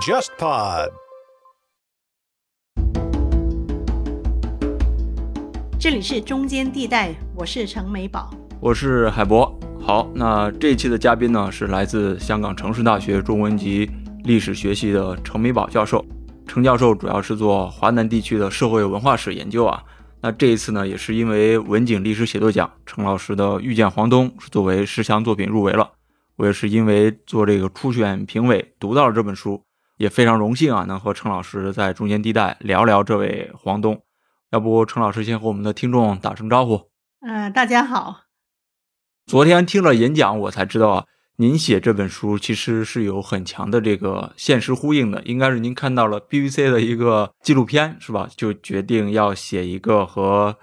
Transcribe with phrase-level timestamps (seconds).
[0.00, 0.90] JustPod。
[5.78, 8.30] 这里是中间地带，我是程美宝。
[8.60, 9.58] 我是海博。
[9.80, 13.90] 好，那这一期的嘉宾呢是来自香港城市大学中文及
[14.24, 16.04] 历史学系的程美宝教授。
[16.46, 19.82] 程教授主要是做华南地区的社会文化史研究啊。
[20.22, 25.90] 那这一次呢，也是因为文景历史写作奖，程老师的《遇见黄东》是作为十强作品入围了。
[26.36, 29.64] 我也是因为做这个初选评委，读到了这本书，
[29.96, 34.02] 也非常荣幸啊，能和程老师在中间地带聊聊这位黄东。
[34.50, 36.90] 要不，程老师先和我们的听众打声招呼。
[37.26, 38.24] 嗯、大家好。
[39.26, 41.04] 昨天听了演讲，我才知道啊，
[41.36, 45.22] 您写这本书其实是有很强的这个现实呼应的。
[45.24, 48.28] 应该是您看到了 BBC 的一个纪录片，是吧？
[48.36, 50.58] 就决定要写一个和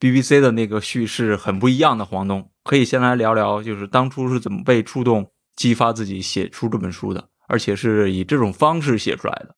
[0.00, 2.50] BBC 的那个叙事很不一样的黄东。
[2.68, 9.56] 可以先来聊聊，就是当初是怎么被触动，激发自己写出这本书的，而且是以这种方式写出来的。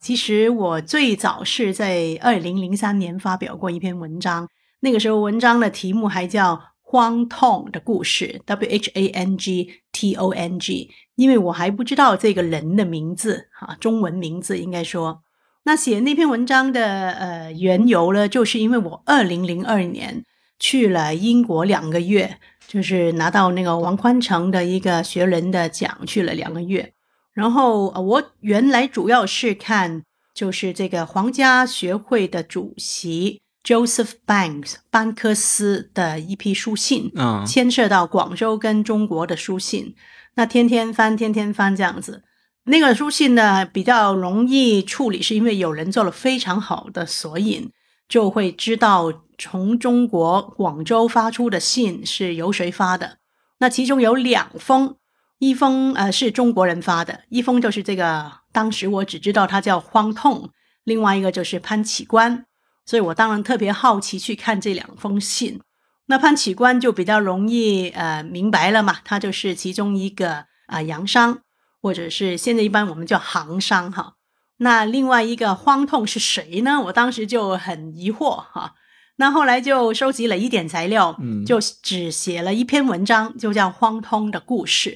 [0.00, 4.48] 其实我最早是在二零零三年发表过一篇文章，
[4.80, 15.22] 那个时候文章的题目还叫《荒痛的故事》（W H A N G T O N G），因为我还不知道这个人的名字，哈，中文名字应该说。
[15.62, 20.24] 那写那篇文章的呃缘由呢，就是因为我二零零二年
[20.62, 26.92] 去了英国两个月，就是拿到那个王宽成的一个学人的奖，去了两个月。
[27.32, 39.96] 然后呃我原来主要是看就是这个皇家学会的主席 Joseph Banks 班克斯的一批书信，嗯牵涉到广州跟中国的书信，
[40.36, 42.22] 那天天翻，天天翻这样子。
[42.66, 47.68] 那个书信呢比较容易处理，是因为有人做了非常好的索引，
[48.12, 53.16] 就会知道从中国广州发出的信是由谁发的。
[53.56, 54.96] 那其中有两封，
[55.38, 60.50] 一封呃是中国人发的，一封就是这个当时我只知道他叫荒痛，
[60.84, 62.44] 另外一个就是潘启官，
[62.84, 65.62] 所以我当然特别好奇去看这两封信。
[66.04, 71.38] 那潘启官就比较容易呃明白了嘛，他就是其中一个啊、洋商，
[71.80, 74.16] 或者是现在一般我们叫行商哈。
[74.62, 76.80] 那另外一个荒痛是谁呢？
[76.86, 78.74] 我当时就很疑惑哈。
[79.16, 84.90] 那后来就收集了一点材料，嗯就只写了一篇文章，就叫《荒通的故事》。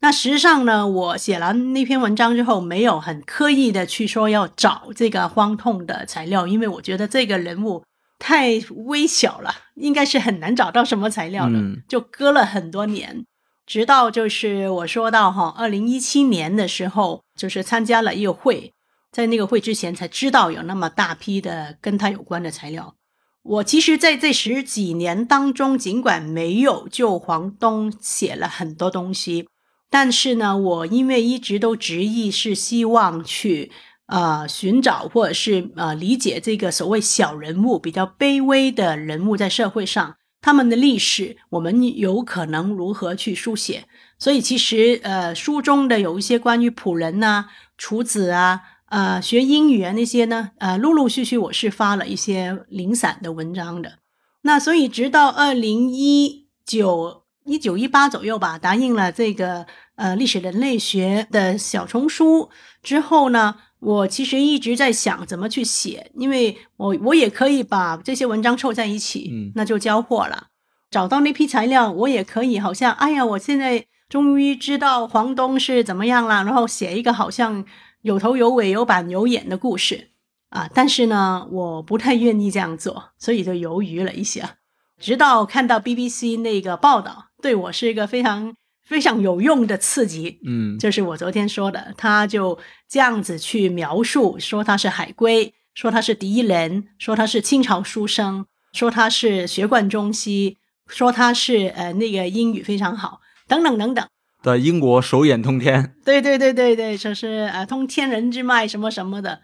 [0.00, 7.82] 那实际上呢，我写完那篇文章之后，没有很刻意的去说要找这个荒痛的材料，因为我觉得这个人物
[8.18, 13.24] 太微小了，应该是很难找到什么材料的，嗯就搁了很多年。
[13.66, 18.74] 直到就是我说到哈，二零一七年的时候，就是参加了一个会，
[19.14, 22.96] 在那个会之前才知道有那么大批的跟他有关的材料。
[23.44, 29.46] 我其实在这十几年当中，尽管没有就黄东写了很多东西，
[29.88, 33.70] 但是呢，我因为一直都执意是希望去
[34.06, 43.84] 呃寻找或者是呃理解这个所谓小人物比较卑微的人物在社会上他们的历史，我们有可能如何去书写。
[44.18, 47.46] 所以其实呃书中的有一些关于仆人呐、
[47.78, 48.62] 厨子啊。
[48.90, 53.98] 呃，学英语啊那些呢，呃，陆陆续续我是发了一些零散的文章的。
[54.42, 62.50] 那所以直到二零一九一九一八左右吧，答应了这个呃历史人类学的小丛书
[62.82, 70.48] 之后呢，我其实一直在想怎么去写，因为我我也可以把这些文章凑在一起，嗯那就交货了。
[70.90, 77.64] 找到那批材料，我也可以好像，哎呀，我现在终于知道黄东是怎么样了，然后写一个好像
[78.04, 80.10] 有头有尾、有板有眼的故事
[80.50, 80.68] 啊。
[80.74, 84.58] 但是呢，我不太愿意这样做，所以就犹豫了一下。
[85.00, 88.54] 直到看到 BBC 那个报道，对我是一个非常
[88.86, 90.38] 非常有用的刺激。
[90.46, 104.06] 嗯就是我昨天说的，他就这样子去描述，说他是海归，说他是第一人，说他是清朝书生，说他是学贯中西，说他是呃那个英语非常好，等等等等。
[104.44, 109.40] 在英国手眼通天，对对对对对，就是呃通天人之脉什么什么的。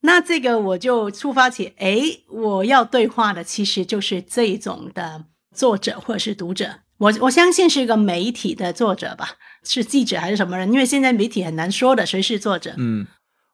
[0.00, 6.80] 那这个我就触发起，诶，我要对话的其实就是这种的作者或者是读者。
[6.98, 10.72] 我我相信是一个媒体的作者吧，是记者还是什么人？
[10.72, 12.74] 因为现在媒体很难说的谁是作者。
[12.78, 13.06] 嗯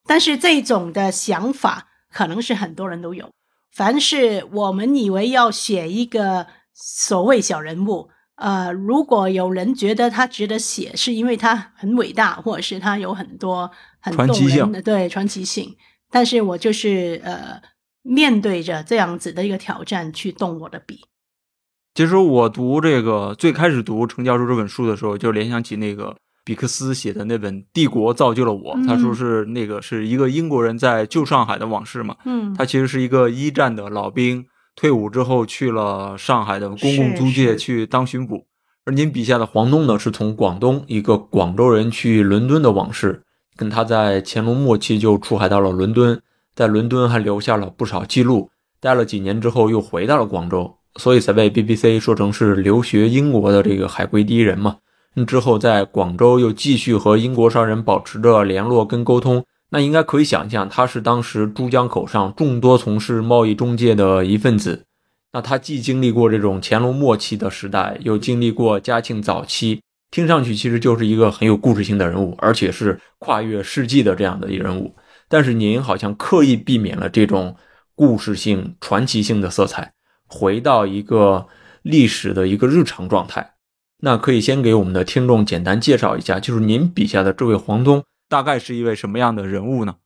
[0.07, 3.29] 但是这种的想法可能是很多人都有。
[3.73, 8.09] 凡是我们以为要写一个所谓小人物，
[8.39, 13.71] 呃，如果有人觉得他值得写，是因为他很伟大，或者是他有很多
[14.01, 15.77] 很动传奇性人的对传奇性。
[16.11, 17.61] 但是我就是呃，
[18.03, 21.01] 面对着这样子的一个挑战去动我的笔。
[21.95, 32.17] 其实我读这个最开始读程教授这本书的时候，就联想起那个比克斯写的那本《帝国造就了我》，他说是那个是一个英国人在旧上海的往事嘛。
[32.25, 34.47] 嗯，他其实是一个一战的老兵，
[34.81, 38.47] 退伍之后去了上海的公共租界去当巡捕。
[38.85, 43.25] 而您笔下的黄东呢，是从广东一个广州人去伦敦的往事，
[43.57, 46.23] 跟他在乾隆末期就出海到了伦敦，
[46.55, 48.53] 在伦敦还留下了不少记录。
[48.79, 50.77] 待了几年之后，又回到了广州。
[50.95, 54.77] 所以才被 BBC 说成是留学英国的这个海归第一人嘛。
[55.27, 59.45] 之后在广州又继续和英国商人保持着联络跟沟通。
[59.71, 64.85] 那应该可以想象，他是当时珠江口上众多从事贸易中介的一份子。
[65.33, 74.95] 那他既经历过这种乾隆末期的时代，又经历过嘉庆早期，听上去其实就是一个很有故事性的人物，而且是跨越世纪的这样的一人物。
[75.29, 77.55] 但是您好像刻意避免了这种
[77.95, 79.93] 故事性、传奇性的色彩。
[80.27, 81.47] 回到一个
[81.83, 83.55] 历史的一个日常状态，
[84.01, 89.97] 那可以先给我们的听众简单介绍一下，就是您笔下的这位黄东大概是一位什么样的人物呢？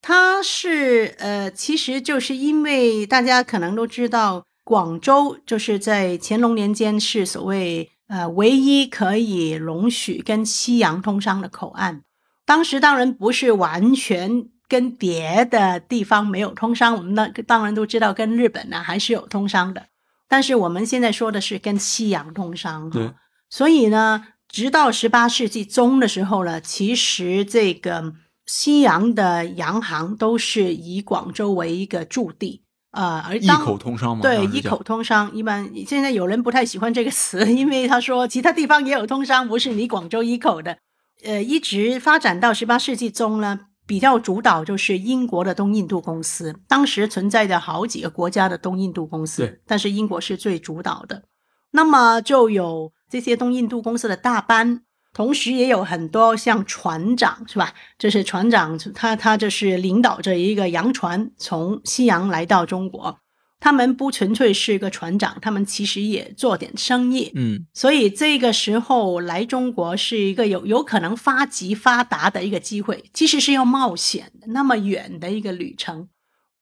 [0.00, 12.02] 他是呃，其实就是因为大家可能都知道，广州就是在乾隆年间是所谓呃唯一可以容许跟西洋通商的口岸，
[12.44, 14.48] 当时当然不是完全。
[14.70, 19.86] 跟别的地方没有通商，我们那当然都知道，跟日本呢还是有通商的。
[20.28, 23.10] 但是我们现在说的是跟西洋通商，对。
[23.48, 28.12] 所以呢，直到十八世纪中的时候呢，其实这个
[28.46, 35.32] 西洋的洋行都是以广州为一个驻地，呃，而一口通商嘛，对，一口通商。
[35.34, 40.78] 一般现在有人不太喜欢这个词，因为他说其他地方也有通商，不是你广州一口的。
[41.24, 43.60] 呃，一直发展到十八世纪中呢。
[43.86, 51.24] 比较主导就是英国的东印度公司，当时存在着好几个国家的东印度公司，但是英国是最主导的。
[51.72, 57.74] 那么就有这些东印度公司的大班，同时也有很多像船长，是吧？
[57.98, 63.18] 这是船长，他他就是领导着一个洋船从西洋来到中国。
[63.62, 67.30] 他们不纯粹是一个船长，他们其实也做点生意。
[67.34, 76.08] 嗯，所以这个时候来中国是一个有有可能发迹发达的一个机会，其实是要冒险的，那么远的一个旅程。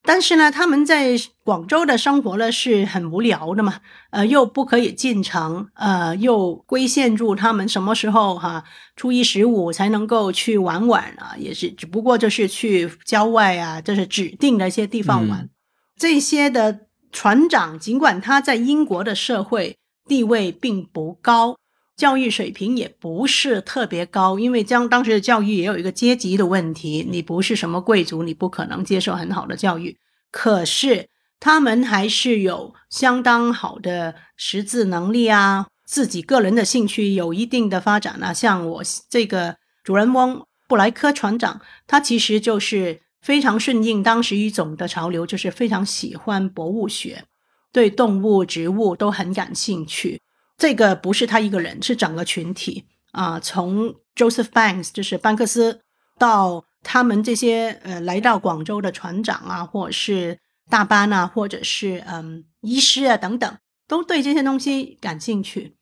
[0.03, 3.81] 但是呢，他们在广州的生活呢是很无聊的嘛，
[4.11, 8.65] 呃，又不可以进城，呃，又规限住他们什么时候哈，
[8.97, 15.49] 初一十五才能够去玩玩啊，也是只不过就是去郊外啊，就是指定的一些地方玩，
[15.97, 16.81] 这些的。
[17.11, 21.57] 船长尽管他在英国的社会地位并不高，
[21.99, 29.99] 教育水平也不是特别高，因为将当时的教育也有一个阶级的问题，你不是什么贵族，你不可能接受很好的教育。
[30.31, 38.33] 可是他们还是有相当好的识字能力啊，自己个人的兴趣有一定的发展啊。
[38.33, 43.01] 像我这个主人翁布莱克船长，他其实就是。
[43.21, 47.25] 非常顺应当时一种的潮流，就是非常喜欢博物学，
[47.73, 50.21] 对动物、植物都很感兴趣。
[50.59, 53.41] 这个不是他一个人，是整个群体啊。
[53.41, 55.81] 从 Joseph Banks 就是班克斯，
[56.19, 63.57] 到他们这些呃来到广州的船长啊，或者是大班啊，或者是嗯医师啊等等，
[63.87, 65.77] 都对这些东西感兴趣。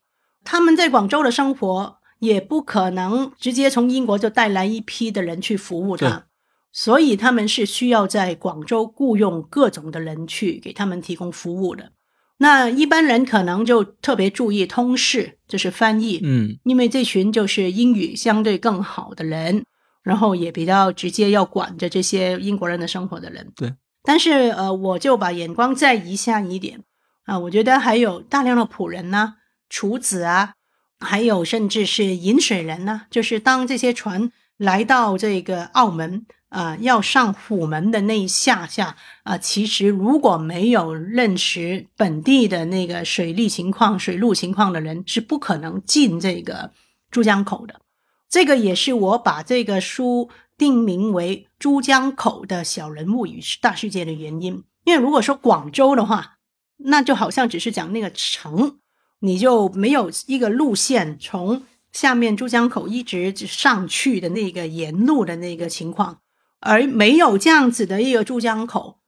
[0.44, 6.26] 他们在广州的生活也不可能直接从英国就带来一批的人去服务他。
[6.70, 11.92] 所以他们是需要在广州雇佣各种的人去给他们提供服务的。
[12.38, 19.64] 那一般人可能就特别注意通事，就是翻译，嗯，因为这群就是英语相对更好的人，
[20.02, 23.52] 然后也比较直接要管着这些英国人的生活的人。
[23.56, 23.74] 对。
[24.02, 26.80] 但是呃，我就把眼光再移下一点
[27.24, 29.34] 啊，我觉得还有大量的仆人呢，
[29.68, 30.52] 厨子啊，
[31.00, 36.26] 还有甚至是饮水人呢，就是当这些船来到这个澳门。
[36.56, 46.72] 啊，要上虎门的那一下下啊，其实如果没有认识本地的那个水利情况、水路情况的人，是不可能进这个
[47.10, 47.82] 珠江口的。
[48.30, 54.64] 这个也是我把这个书定名为《珠江口的小人物与大世界》的原因。
[54.84, 56.38] 因为如果说广州的话，
[56.78, 58.78] 那就好像只是讲那个城，
[59.20, 66.20] 你就没有一个路线从下面珠江口一直上去的那个沿路的那个情况。
[66.66, 68.98] 而没有这样子的一个珠江口，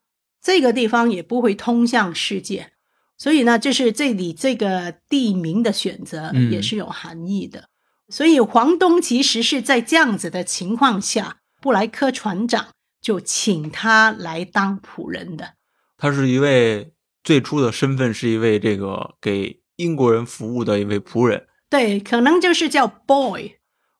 [0.43, 2.73] 这个地方也不会通向世界。
[3.19, 7.69] 所以呢，就是这里这个地名的选择也是有含义的。
[8.09, 12.69] 所以黄东其实是在这样子的情况下，布莱克船长
[13.03, 15.55] 就请他来当仆人的。
[15.99, 16.93] 他是一位
[17.25, 21.47] 最初的身份是一位这个给英国人服务的一位仆人。
[21.69, 23.58] 对，可能就是叫 boy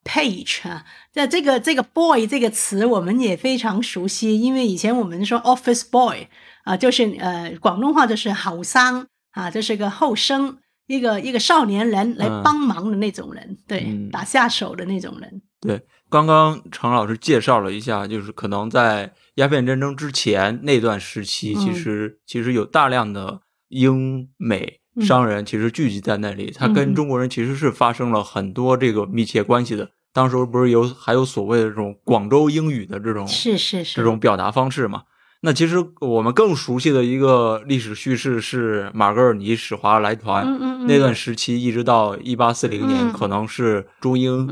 [0.09, 0.85] page 啊。
[1.15, 6.27] 那这个这个 boy 这个词我们也非常熟悉，因为以前我们说 office boy
[6.65, 15.43] 啊，就是呃广东话就是后生啊，这是个后生，一个一个少年人来帮忙的那种人，对，打下手的那种人。
[15.61, 29.91] 对，刚刚程老师介绍了一下，就是可能在鸦片战争之前那段时期，其实其实有大量的英美商人其实聚集在那里，他跟中国人其实是发生了很多这个密切关系的。
[30.13, 33.97] 当时不是有还有所谓的这种广州英语的这种是是是。
[33.97, 35.03] 这种表达方式嘛？
[35.41, 44.49] 那其实我们更熟悉的一个历史叙事是马格尔尼使华来团那段时期，一直到一八四零年，可能是中英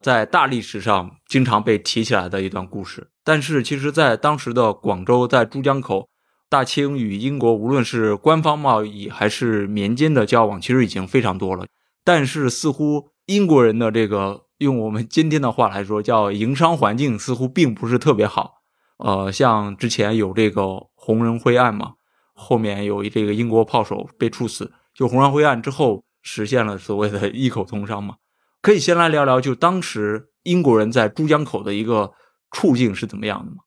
[0.00, 6.08] 在大历史上经常被提起来的一段故事，但是其实，在当时的广州，在珠江口，
[6.48, 11.66] 大清与英国无论是官方贸易还是民间的交往，其实已经非常多了。
[12.02, 18.56] 但是，似乎英国人的这个用我们今天的话来说，叫营商环境，似乎并不是特别好。
[18.98, 21.94] 呃，像之前有这个红人灰案嘛，
[22.34, 28.16] 后面有这个英国炮手被处死，就红人灰案之后，实现了所谓的异口同声嘛。
[28.60, 32.12] 可以先来聊聊，就当时英国人在珠江口的一个
[32.50, 33.62] 处境是怎么样的吗？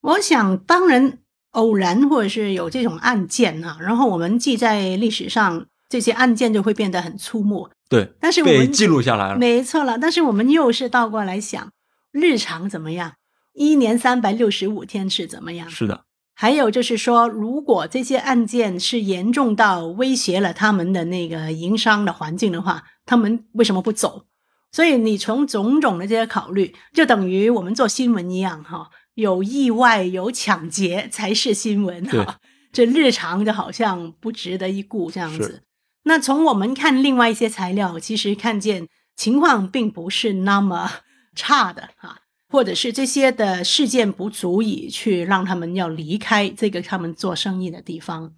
[0.00, 1.18] 我想，当然
[1.50, 7.70] 偶然或者是有这种案件哈，然后我们记在历史上，这些案件就会变得很出没。
[7.88, 9.98] 对，但是我们记录下来了，没错了。
[9.98, 11.72] 但是我们又是倒过来想，
[12.12, 13.14] 日常怎么样？
[13.54, 15.68] 一年三百六十五天是怎么样？
[15.70, 16.04] 是的。
[16.34, 24.26] 还有就是说，如果这些案件是严重到威胁了他们的那个营商的环境的话，他们为什么不走？
[24.70, 32.38] 所以你从种种的这些考虑，就等于我们做新闻一样哈，有意外有抢劫才是新闻哈。
[32.70, 35.62] 这日常就好像不值得一顾这样子。
[36.04, 40.90] 那从我们看另外一些材料，其实看见情况并不是那么
[41.34, 42.20] 差的哈。
[42.50, 48.32] 或者是这些的事件不足以去让他们要离开这个他们做生意的地方。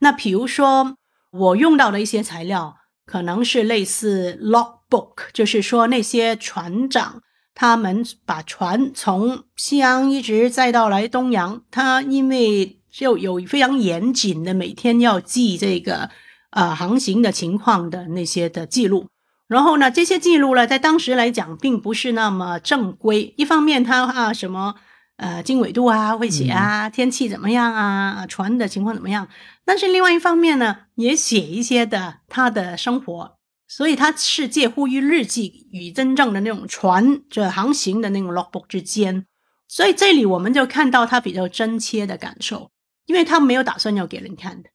[0.00, 0.98] 那比如说，
[1.30, 7.22] 我用到的一些材料，可能是类似 logbook，就是说那些船长
[7.54, 16.10] 他们把船从西洋一直载到来东洋，他因为就有非常严谨的每天要记这个
[16.54, 19.06] 呃航行的情况的那些的记录。
[19.46, 23.34] 然后呢，这些记录呢，在当时来讲，并不是那么正规。
[23.36, 24.74] 一方面，它啊什么
[25.18, 29.28] 呃经纬度啊会写啊，天气怎么样啊，船的情况怎么样。
[29.66, 33.36] 但是另外一方面呢，也写一些的他的生活，
[33.68, 39.26] 所以它是介乎于日记与真正的那种船这航行的那种 logbook 之间。
[39.68, 42.70] 所以这里我们就看到他比较真切的感受，
[43.06, 44.70] 因为他没有打算要给人看的。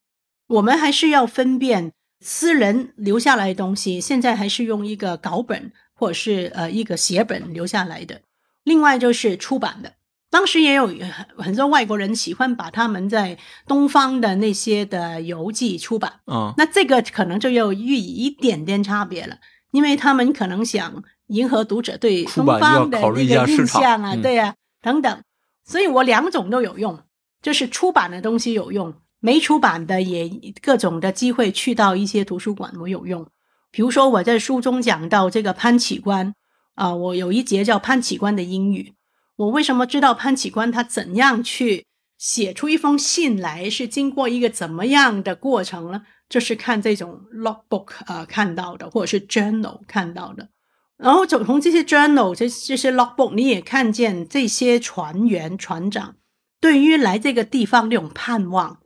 [0.50, 1.92] 我们还是要分辨。
[2.22, 8.20] 私人留下来的东西，现在还是用一个稿本或者是呃一个写本留下来的。
[8.66, 9.94] 另外就是出版的，
[10.30, 10.94] 当时也有
[11.38, 16.20] 很多外国人喜欢把他们在东方的那些的游记出版。
[16.28, 19.38] 嗯，那这个可能就要予以一点点差别了，
[19.72, 25.22] 因为他们可能想迎合读者对东方的那个印象啊，对呀等等。
[25.64, 27.00] 所以我两种都有用，
[27.42, 28.94] 就是出版的东西有用。
[29.20, 30.30] 没出版的也
[30.62, 33.28] 各种的机会去到一些图书馆，我有用。
[33.72, 36.34] 比如说我在书中讲到这个潘启官
[36.76, 38.94] 啊，我有一节叫潘启官的英语。
[39.36, 41.86] 我为什么知道潘启官他怎样去
[42.18, 46.04] 写出一封信来，是经过一个怎么样的过程呢？
[46.28, 50.50] 就是看这种 logbook 啊看到的，或者是 journal 看到的。
[50.98, 56.16] 然后从这些 journal 这这些 logbook，你也看见这些船员船长
[56.60, 58.80] 对于来这个地方那种盼望。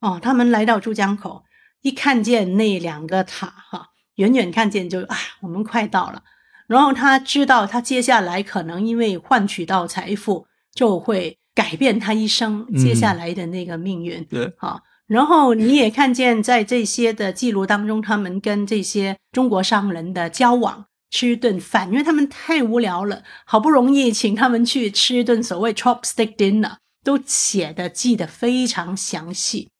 [0.00, 1.44] 哦，他们来到珠江口，
[1.82, 6.22] 一看见那两个塔，哈，远远看见就啊，我们快到了。
[6.66, 14.24] 然后他知道，他接下来可能因为换取到财富，就会改变他一生接下来的那个命运。
[14.24, 14.80] 对，好。
[15.06, 29.70] 然后你也看见，在这些的记录当中，他们跟这些中国商人的交往，吃顿饭，因为他们太无聊了，好不容易请他们去吃一顿所谓 chopstick dinner，都写的记得非常详细。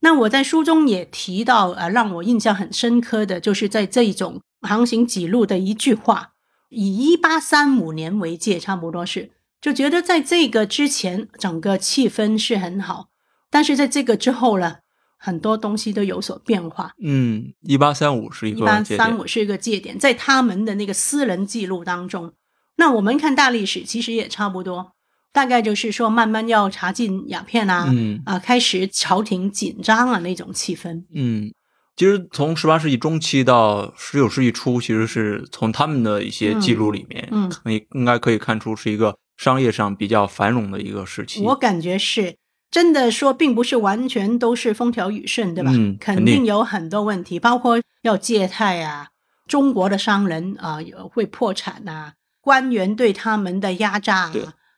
[0.00, 6.32] 那我在书中也提到，呃，让我印象很深刻的就是在这种航行记录的一句话，
[6.68, 13.08] 以一八三五年为界，差不多是就觉得在这个之前，整个气氛是很好，
[13.50, 14.76] 但是在这个之后呢，
[15.18, 16.92] 很多东西都有所变化。
[17.02, 22.34] 嗯，一八三五是一个一八三五是一个界点，在他们的那个私人记录当中，
[22.76, 24.92] 那我们看大历史其实也差不多。
[25.36, 31.04] 大概就是说慢慢要查禁鸦片啊，嗯啊，开始朝廷紧张啊那种气氛。
[31.12, 31.52] 嗯，
[31.94, 41.42] 其实从十八世纪中期到十九世纪初，其实是从他们的一些记录里面，嗯嗯可以应该可以看出是一个商业上比较繁荣的一个时期。
[41.42, 42.36] 我感觉是
[42.70, 45.70] 真的说，并不是完全都是风调雨顺，对吧？
[45.74, 49.08] 嗯肯肯定定有很多问题，包括要借贷啊，
[49.46, 54.32] 中国的商人啊、有会破产呐、官员对他们的压榨啊，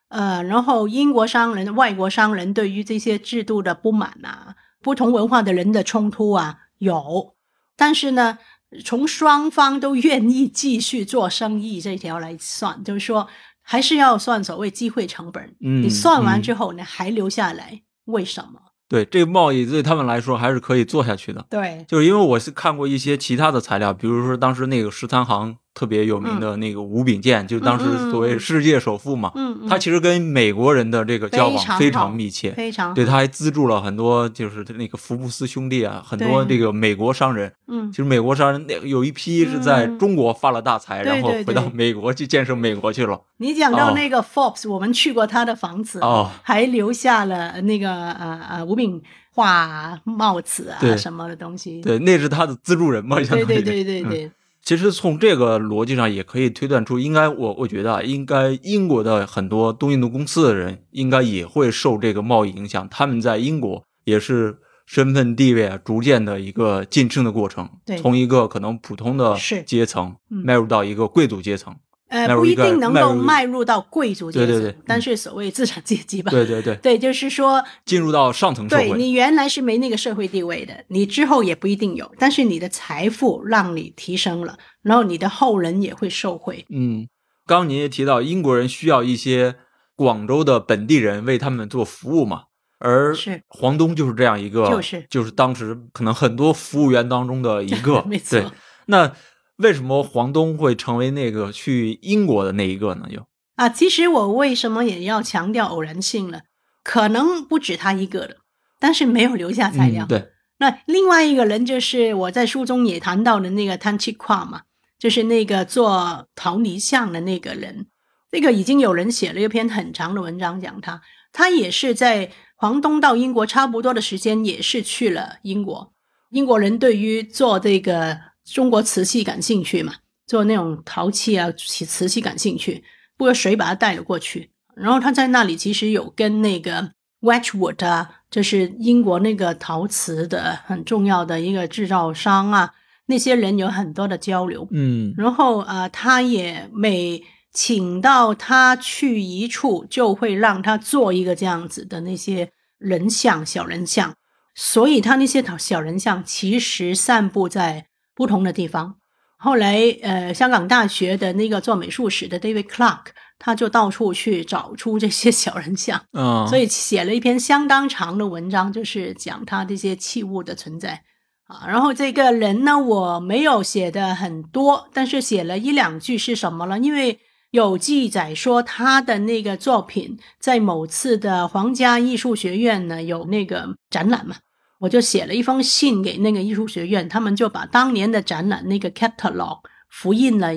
[0.08, 7.34] 呃，然后英国商人、外国商人对于这些制度的不满啊，不同文化的人的冲突啊，有，
[7.76, 8.38] 但是呢。
[8.84, 13.26] 从双方都愿意继续做生意这条来算，就是说，
[13.62, 15.42] 还是要算所谓机会成本。
[15.62, 18.60] 嗯你算完嗯之后呢，还留下来，为什么？
[18.86, 21.46] 对这个贸易对他们来说还是可以做下去的。
[21.48, 29.32] 对，就是因为我是看过一些其他的材料，比如说当时那个十三行特别有名的那个吴秉健，就是当时所谓世界首富嘛，
[29.68, 37.52] 他其实跟美国人的这个交往非非常密切，非常对，他还资助了很多就是那个福布斯兄弟啊，很多这个美国商人。
[37.68, 37.92] 嗯。
[37.92, 43.20] 其实美国商人那有一批是在嗯中国发了大财，对然后回到美国去建设美国去了。
[43.36, 43.92] 你讲到哦。
[43.94, 46.28] 那个 Forbes，、我们去过他的房子，哦。
[46.42, 49.00] 还留下了那个呃呃吴炳
[49.32, 51.80] 画帽子啊什么的东西。
[51.80, 54.08] 对，那是他的资助人嘛，对对对对嗯。
[54.10, 54.30] 对，
[54.68, 62.86] 其实从这个逻辑上也可以推断出，应该我我觉得啊，应该英国的很多东印度公司的人，应该也会受这个贸易影响。
[62.90, 69.34] 他们在英国也是身份地位啊，逐渐的一个晋升的过程对，从一个可能普通的
[69.64, 71.74] 阶层嗯迈入到一个贵族阶层。
[72.08, 78.88] 呃，不一定能够迈入到贵族阶层，对对对嗯但是所谓资产阶级吧， 对对对，对，就是说进入到上层社会。
[78.88, 86.64] 对你原来是没那个社会地位的，你之后也不一定有，但是你的财富让你提升了，然后你的后人也会受惠。
[86.70, 87.06] 嗯，
[87.46, 89.56] 刚刚您也提到，英国人需要一些
[89.94, 92.44] 广州的本地人为他们做服务嘛，
[92.78, 98.40] 而是黄东就是这样一个，就是就是当时可能很多服务员当中的一 个，没错，
[98.86, 99.12] 那
[99.58, 103.06] 为什么黄东会成为那个去英国的那一个呢？
[103.10, 106.40] 又啊，其实我为什么也要强调偶然性呢？
[106.84, 108.36] 可能不止他一个的，
[108.78, 110.06] 但是没有留下材料。
[110.06, 110.28] 嗯、对，
[110.58, 114.62] 那另外一个人就是我在书中也谈到的那个汤七跨嘛，
[114.98, 117.88] 就是那个做陶泥像的那个人。
[118.30, 125.92] 那个已经有人写了一篇很长的文章讲他，他也是在黄东到英国差不多的时间，也是去了英国。
[126.30, 128.18] 英国人对于做这个
[128.52, 129.94] 中国瓷器感兴趣嘛，
[130.26, 132.82] 做那种陶器啊、瓷瓷器感兴趣，
[133.16, 134.50] 不过谁把他带了过去？
[134.74, 142.72] 然后他在那里其实有跟那个 Wedgwood 啊，就是英国那个陶瓷的很重要的一个制造商啊，
[143.06, 144.68] 那些人有很多的交流。
[144.70, 154.14] 嗯然后啊、呃他也每请到他去一处，就会让他做一个这样子的那些人像、小人像。
[154.54, 157.87] 所以他那些小人像其实散布在
[158.18, 158.96] 不同的地方。
[159.36, 163.04] 后来，呃，香港大学的那个做美术史的 David Clark，
[163.38, 171.04] 他就到处去找出这些小人像， 嗯，所以写了一篇相当长的文章，就是讲他这些器物的存在
[171.46, 171.64] 啊。
[171.68, 176.76] 然后这个人呢，我没有写的很多，但是写了一两句是什么了？
[176.80, 177.20] 因为
[177.52, 184.34] 有记载说他的那个作品在某次的皇家艺术学院呢有那个展览嘛。
[184.78, 190.50] 我就写了一封信给那个艺术学院，他们就把当年的展览那个 catalog 复印了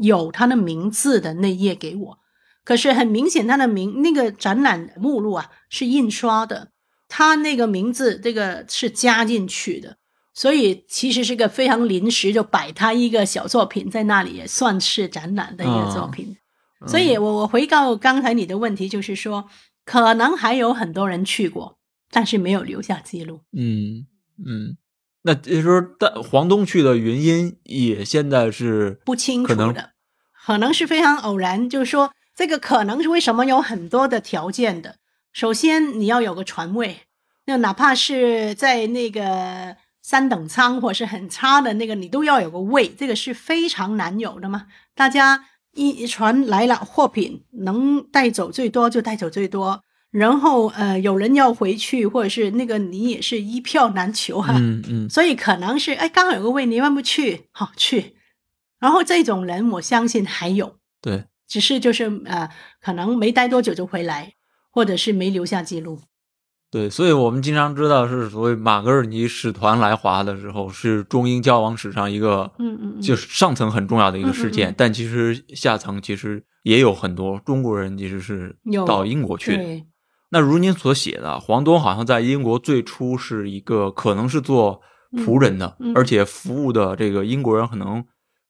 [0.00, 2.18] 有他的名字的那页给我。
[2.64, 6.68] 可是很明显，他的名那个展览目录啊是印刷的，
[7.08, 9.96] 他那个名字这个是加进去的，
[10.32, 16.28] 所以其实是个非常临时，就摆他一个小作品在那里，也算是展览的一个作品。
[16.28, 16.36] 嗯
[16.86, 19.48] 所以我我回到刚才你的问题，就是说，
[19.86, 21.78] 可能还有很多人去过，
[22.14, 23.40] 但是没有留下记录。
[23.50, 24.06] 嗯
[24.38, 24.78] 嗯，
[25.22, 29.90] 那就是说，但黄东去的原因也现在是不清楚的，
[30.46, 31.68] 可能是非常偶然。
[31.68, 34.98] 就是说，这个可能是为什么有很多的条件的。
[35.32, 37.00] 首先，你要有个船位，
[37.46, 44.68] 那哪怕是在那个三等舱或是很差的那个，你都要有个位，这个是非常难有的嘛。
[44.94, 49.82] 大家一船来了，货品能带走最多就带走最多。
[50.14, 57.46] 然后呃，有人要回去，或者是那个你也是一票难求哈、嗯嗯所以可能是哎，刚好有个位，你愿不去？
[57.50, 58.14] 好去。
[58.78, 62.48] 然后这种人，我相信还有，对，只是就是呃，
[62.80, 64.34] 可能没待多久就回来，
[64.70, 65.98] 或者是没留下记录。
[66.70, 79.86] 对，所以我们经常知道是所谓马格尔尼使团来华的时候，是中英交往史上一个，嗯嗯嗯就是上层很重要的一个事件，嗯嗯嗯但其实下层其实也有很多中国人其实是到英国去的。
[80.34, 84.80] 对，那如您所写的，黄东好像在英国最初是一个可能是做
[85.12, 85.96] 仆人的，嗯嗯。
[85.96, 88.04] 而且服务的这个英国人可能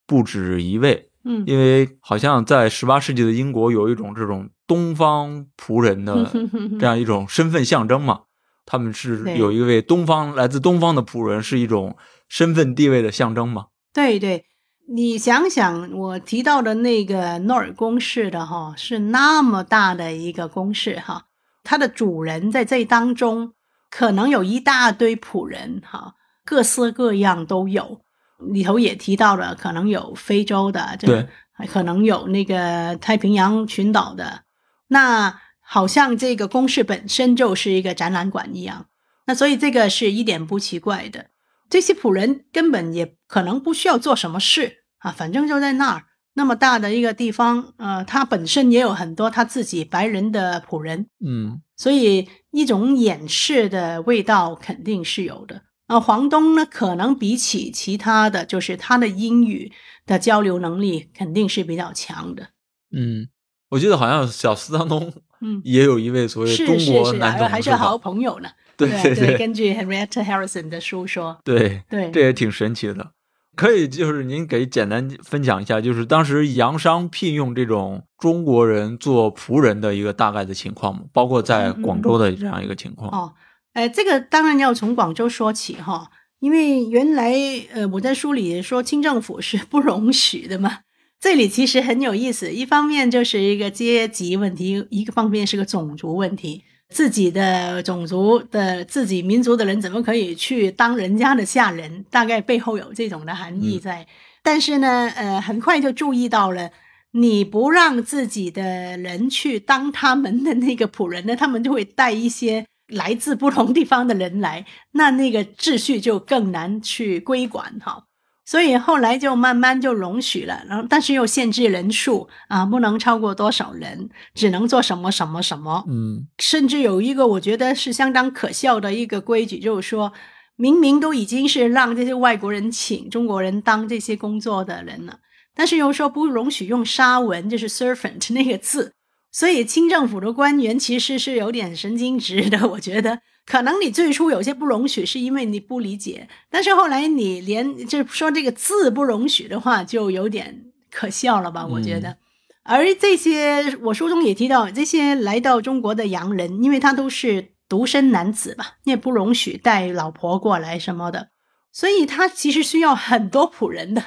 [0.06, 6.30] 不止一位，嗯，因为好像在十八世纪的英国有一种这种东方仆人的
[6.80, 8.22] 这样一种身份象征嘛，
[8.64, 11.96] 他们是有一位东方来自东方的仆人，是一种
[12.28, 13.66] 身份地位的象征嘛。
[13.92, 14.46] 对对，
[14.88, 21.26] 你想想，我提到的那个诺尔公式的哈，是那么大的一个公式哈，
[21.64, 23.54] 它的主人在这当中
[23.90, 28.02] 可能有一大堆仆人哈，各色各样都有。
[28.38, 31.28] 里头也提到了，可能有非洲的，这对，
[31.66, 34.42] 可能有那个太平洋群岛的。
[34.88, 38.86] 那好像这个公式本身就是一个展览馆一样，
[39.26, 41.30] 那所以这个是一点不奇怪的。
[41.70, 55.62] 这些仆人根本也可能不需要做什么事啊，反正就在那儿那么大的一个地方，呃，他本身也有很多他自己白人的仆人，嗯所以一种掩饰的味道肯定是有的。
[55.88, 59.70] 那黄东呢，可能比起其他的就是他的英语
[60.06, 62.48] 的交流能力肯定是比较强的。
[62.90, 63.28] 嗯，
[63.70, 68.48] 我记得好像小斯当中嗯，也有一位所谓是中是是，国男总吧还还是好朋友呢。
[68.76, 73.12] 对对对根据 Henrietta Harrison 的书说，对，对，这也挺神奇的。
[73.56, 81.02] 可以，就是您给简单分享一下，就是当时洋商聘用这种中国人做仆人的一个大概的情况吗？
[81.12, 83.10] 包括在广州的这样一个情况。
[83.10, 83.32] 哦，
[83.74, 87.34] 呃，这个当然要从广州说起哈，因为原来
[87.72, 90.80] 呃我在书里说清政府是不容许的嘛。
[91.20, 96.64] 这里其实很有意思，一方面就是一个阶级问题，一个方面是个种族问题。
[96.88, 102.04] 自己的种族的自己民族的人怎么可以去当人家的下人？
[102.10, 104.06] 大概背后有这种的含义在。
[104.42, 106.70] 但是呢，呃，很快就注意到了，
[107.12, 118.04] 你不让自己的人去当他们的那个仆人呢，他们就会带一些来自不同地方的人来，那那个秩序就更难去规管哈。
[118.46, 125.84] 所以后来就慢慢就容许了，然后但是又限制人数啊，不能超过多少人，只能做什么什么什么。
[125.88, 130.12] 嗯甚至有一个我觉得是相当可笑的一个规矩，就是说
[130.56, 135.18] 明明都已经是让这些外国人请中国人当这些工作的人了，
[135.54, 138.92] 但是又说不容许用沙文，就是 servant 那个字。
[139.32, 151.66] 所以清政府的官员其实是有点神经质的，我觉得可能你最初有些不容许是因为你不理解，但是后来你连就是说这个字不容许的话，就有点可笑了吧？
[151.66, 152.16] 我觉得。
[152.62, 161.28] 而这些，我书中也提到，这些来到中国的洋人，因为他都是独身男子吧，你也不容许带老婆过来什么的，
[161.70, 164.02] 所以他其实需要很多仆人的。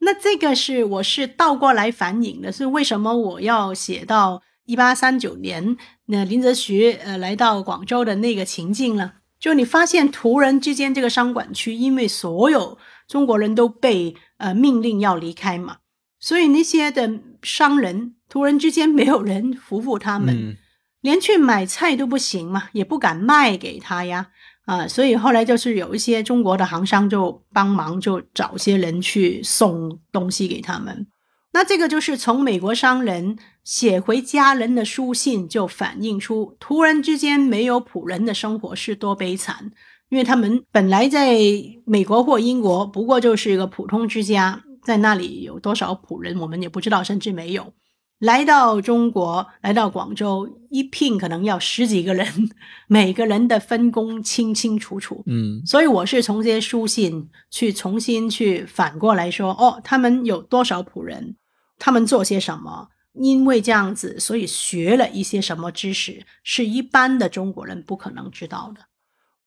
[0.00, 9.12] 那这个是我是倒过来反映的，是为什么我要写到一八三九年，那林则徐呃来到广州的那个情境呢？
[9.40, 15.78] 就你发现途人之间这个商管区，因为所有中国人都被呃命令要离开嘛，
[16.18, 20.56] 所以那些的商人途人之间没有人服务他们，嗯
[21.00, 24.28] 连去买菜都不行嘛，也不敢卖给他呀。
[24.64, 31.06] 啊，所以后来就是有一些中国的行商就帮忙，就找些人去送东西给他们。
[31.54, 39.70] 那这个就是从美国商人写回家人的书信，就反映出突然之间没有仆人的生活是多悲惨。
[40.10, 41.38] 因为他们本来在
[41.86, 47.72] 美国或英国，不过就是一个普通之家，在那里有多少仆人，我们也不知道，甚至没有。
[48.20, 52.26] 来到中国，来到广州，一聘可能要十几个人，
[52.86, 55.22] 每个人的分工清清楚楚。
[55.26, 61.36] 嗯所以我是从这些书信去重新去反过来说，哦，他们有多少仆人，
[61.84, 68.86] 他们做些什么，因为这样子，所以学了一些什么知识，是一般的中国人不可能知道的。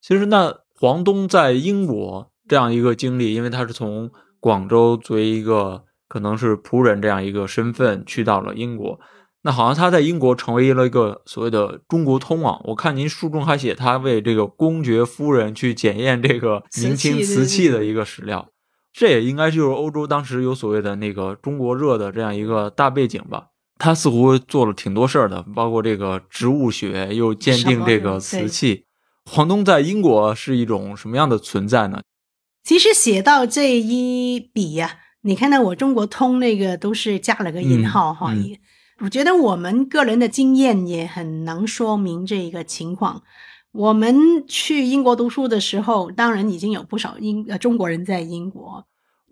[0.00, 9.00] 其实那黄东在英国这样一个经历，因为他是从广州作为一个可能是仆人这样一个身份去到了英国，
[9.42, 12.60] 那好像他在英国成为了一个所谓的中国通啊。
[12.66, 18.48] 我看您书中还写他为这个公爵夫人去检验这个明清瓷器的一个史料，
[18.92, 23.48] 这也应该就是欧洲当时有所谓的那个中国热的这样一个大背景吧。
[23.78, 28.86] 他似乎做了挺多事儿的，包括这个植物学，又鉴定这个瓷器。
[29.24, 32.02] 黄东在英国是一种什么样的存在呢？
[32.64, 38.56] 其实写到这一笔呀、你看到我中国通那个都是加了个引号哈，嗯嗯
[39.00, 43.22] 我觉得我们个人的经验也很能说明这个情况。
[43.72, 48.86] 我们去英国读书的时候，当然已经有不少英呃中国人在英国，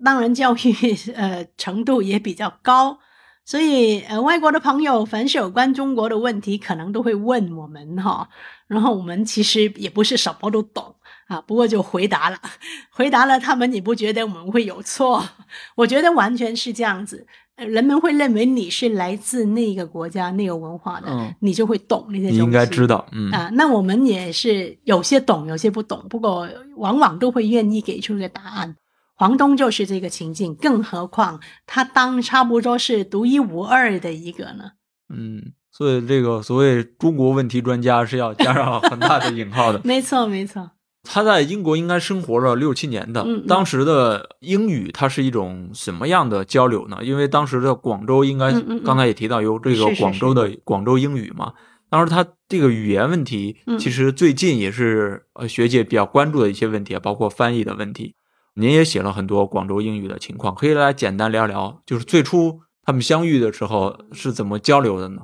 [0.04, 0.74] 当然教育
[1.14, 2.98] 呃程度也比较高，
[3.44, 8.28] 所以呃，外国的朋友凡是有关中国的问题，可能都会问我们哈。
[8.66, 10.94] 然后我们其实也不是什么都懂
[11.28, 12.38] 啊，不过就回答了，
[12.90, 15.24] 回答了，他们也不觉得我们会有错。
[15.76, 22.36] 我觉得完全是这样子，人们会认为你是来自那个国家、那个文化的，嗯你就会懂那些东西。
[22.36, 28.76] 你应该知道，嗯啊，那我们也是有些懂，有些不懂，不过往往都会愿意给出一个答案。
[29.14, 34.72] 黄东就是这个情境，更何况他当差不多是独一无二的一个呢。
[35.08, 39.80] 嗯，所以这个所谓中国问题专家是要加上很大的引号的。
[39.88, 40.72] 没错，没错。
[41.06, 46.98] 他在英国应该生活了六七年的，当时的英语它是一种什么样的交流呢？
[47.02, 48.52] 因为当时的广州应该
[48.84, 51.54] 刚才也提到有这个广州的广州英语嘛。
[51.88, 58.16] 当时他这个语言问题，嗯其实最近也是呃学界比较关注的一些问题，啊包括翻译的问题。
[58.54, 65.22] 您也写了很多广州英语的情况，可以来简单聊聊，就是最初他们相遇的时候是怎么交流的呢？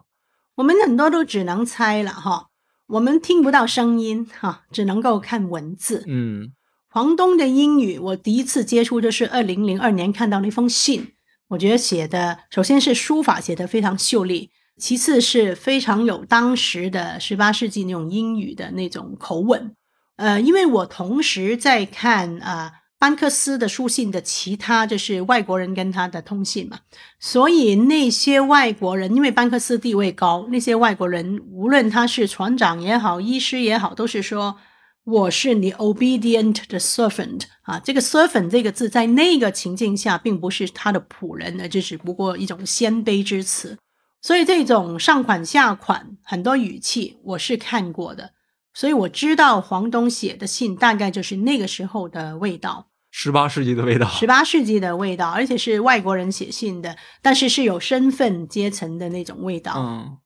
[0.57, 2.49] 我们很多都只能猜了哈，
[2.93, 6.05] 我们听不到声音哈，只能够看文字。
[6.07, 6.53] 嗯
[6.91, 11.13] 黄东的英语，我第一次接触就是二零零二年看到那封信，
[11.49, 19.75] 我觉得写的首先是书法写得非常秀丽，其次是非常有当时的十八世纪那种英语的那种口吻。
[20.17, 22.73] 呃，因为我同时在看啊、
[23.03, 26.79] 班克斯的书信的其他就是外国人跟他的通信嘛，
[27.19, 34.57] 所以那些外国人，因为班克斯地位高，那些外国人无论他是船长也好，医师也好，都是说
[35.03, 37.81] 我是你 obedient 的 servant 啊。
[37.81, 43.77] 这个 servant 这个字在那个情境下，并不是他的仆人，而这只不过一种谦卑之词。
[44.21, 48.31] 所以这种上款下款很多语气我是看过的，
[48.73, 52.91] 所以我知道黄东写的信大概就是那个时候的味道。
[53.13, 54.09] 十八世纪的味道。
[54.09, 59.75] 十八世纪的味道，而且是外国人写信的，但是是有身份阶层的那种味道。
[59.77, 60.19] 嗯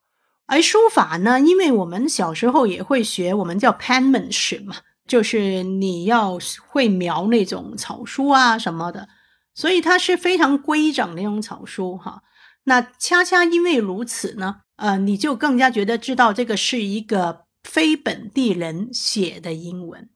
[0.49, 9.09] 而书法呢，因为我们小时候也会学，我们叫 penmanship 嘛，就是你要会描那种草书啊什么的，
[9.57, 12.23] 所以它是非常规整的那种草书哈。
[12.63, 20.09] 那恰恰因为如此呢，呃，你就更加觉得知道这个是一个非本地人写的英文，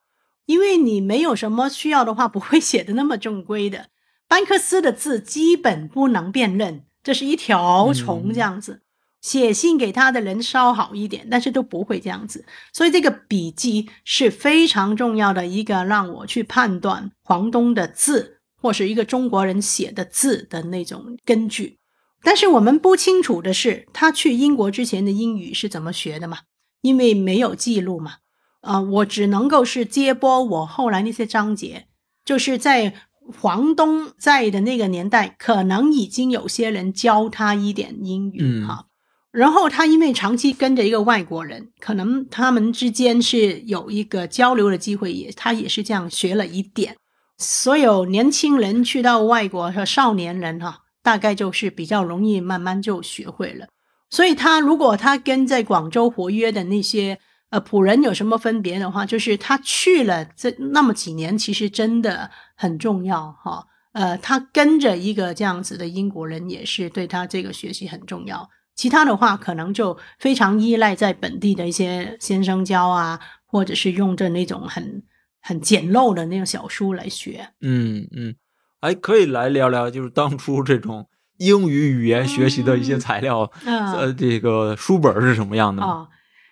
[0.51, 3.87] 因为你没有什么需要的话，不会写的那么正规的。
[4.27, 8.83] 班克斯的字基本不能辨认，这是一条虫嗯这样子。
[9.21, 12.45] 写信给他的人稍好一点，但是都不会这样子。
[12.73, 21.79] 所以这个笔记是非常重要的一个让我去判断黄东的字或是一个中国人写的字的那种根据。
[22.25, 26.39] 但是我们不清楚的是，他去英国之前的英语是怎么学的嘛？
[26.81, 28.15] 因为没有记录嘛。
[28.61, 31.87] 啊、我只能够是接播我后来那些章节，
[32.25, 32.95] 就是在
[33.41, 38.87] 黄东在的那个年代，可能已经有些人教他一点英语嗯哈。
[39.33, 46.97] 然后他因为长期跟着一个外国人，可能他们之间是有一个交流的机会，也他也是这样学了一点。
[47.39, 53.69] 所有年轻人去到外国和少年人哈、大概就是比较容易慢慢就学会了。
[54.11, 63.67] 所以他如果他跟在广州活跃的那些呃仆人有什么分别的话，就是他去了这那么几年，其实真的很重要哈。
[63.93, 68.49] 呃，他跟着一个这样子的英国人，也是对他这个学习很重要。
[68.77, 75.03] 其他的话，可能就非常依赖在本地的一些先生教啊，或者是用着那种很
[75.43, 77.49] 很简陋的那种小书来学。
[77.61, 78.37] 嗯嗯，
[78.79, 81.09] 哎，可以来聊聊，就是当初这种
[81.39, 85.89] 英语语言学习的一些嗯材料，嗯呃，这个书本是什么样的呢？
[85.89, 86.09] 哦，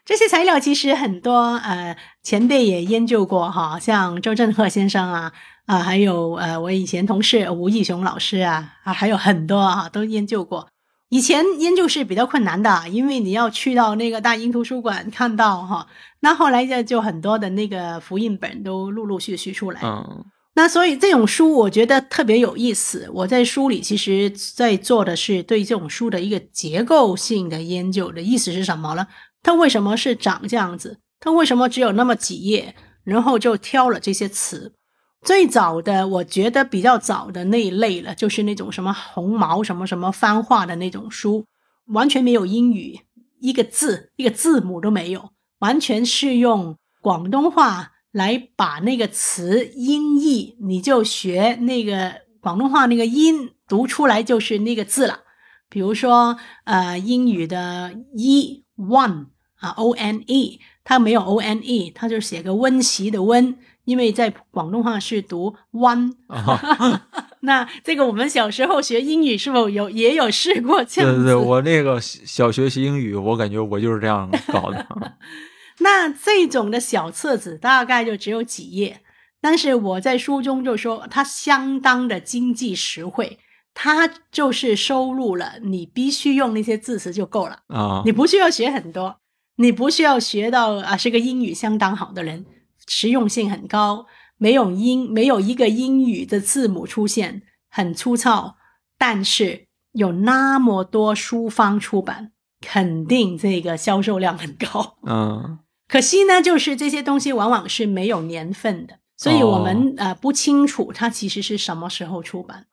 [0.08, 5.30] 这些材料其实很多呃前辈也研究过哈，像周振赫先生啊
[5.66, 10.66] 啊，还有呃我以前同事吴义雄老师啊啊，还有很多啊都研究过。
[11.10, 15.86] 以前研究是比较困难的，因为你要去到那个大英图书馆看到哈。
[16.20, 19.82] 那后来就就很多的那个复印本都陆陆续续出来。
[19.84, 23.08] 嗯那所以这种书我觉得特别有意思。
[23.12, 29.06] 我在书里其实在做的是对这种书的一个结构性的研究的意思是什么呢？
[29.42, 31.00] 它为什么是长这样子？
[31.20, 32.74] 它为什么只有那么几页？
[33.04, 34.74] 然后就挑了这些词。
[35.22, 41.44] 最早的我觉得比较早的那一类了，就是那种什么红毛什么什么翻话的那种书，
[41.86, 43.00] 完全没有英语，
[43.40, 55.20] 一个字一个字母都没有，完全是用广东话来把那个词音译，你就学那个广东话那个音读出来就是那个字了。
[55.68, 67.06] 比如说，呃，英语的一 one 啊，o n e，它没有 o n e，它就写个温习的温，因为在广东话是读 one，啊
[67.42, 71.24] 那这个我们小时候学英语是否有也有试过这样子？
[71.24, 74.86] 对对对，我那个小学习英语，我感觉我就是这样搞的。
[75.80, 79.00] 那这种的小册子大概就只有几页，
[79.40, 83.38] 但是我在书中就说它相当的经济实惠，
[83.74, 89.20] 它就是收录了你必须用那些字词就够了啊，你不需要学很多，
[89.56, 92.44] 你不需要学到啊是个英语相当好的人，
[92.86, 98.56] 实用性很高，没有英没有一个英语的字母出现，很粗糙，
[98.98, 104.98] 但是有那么多书方出版，肯定这个销售量很高。
[105.06, 105.60] 嗯。
[105.86, 112.66] 可惜呢，就是这些东西往往是没有年份的，所以我们呃不清楚它其实是什么时候出版。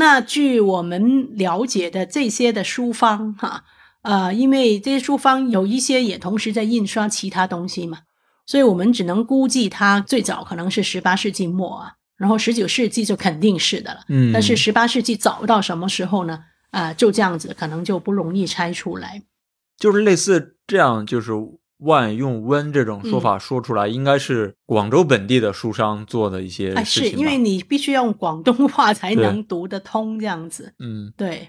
[0.00, 3.64] 那据我们了解的这些的书方哈，
[4.00, 7.98] 呃，因为这些书方有一些也同时在印刷其他东西嘛，
[8.46, 14.00] 所以我们只能估计它最早可能是十八世纪末啊，然后十九世纪就肯定是的了。
[14.08, 16.44] 嗯，但是十八世纪早到什么时候呢？
[16.70, 19.22] 啊，就这样子，可能就不容易猜出来。
[19.76, 21.32] 就是类似这样，就是。
[21.80, 27.10] 万用温这种说法说出来，应该是广州本地的书商做的一些事情。
[27.10, 30.74] 是因为你必须用广东话才能读得通这样子。
[30.78, 31.48] 嗯，对。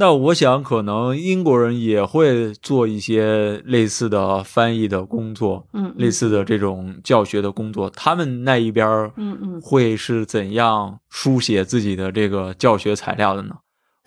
[0.00, 7.90] 那我想，可能英国人也会做一些类似的翻译的工作，嗯，类似的这种教学的工作。
[7.90, 8.86] 他们那一边
[9.16, 13.56] 嗯嗯，会是怎样书写自己的这个教学材料的呢？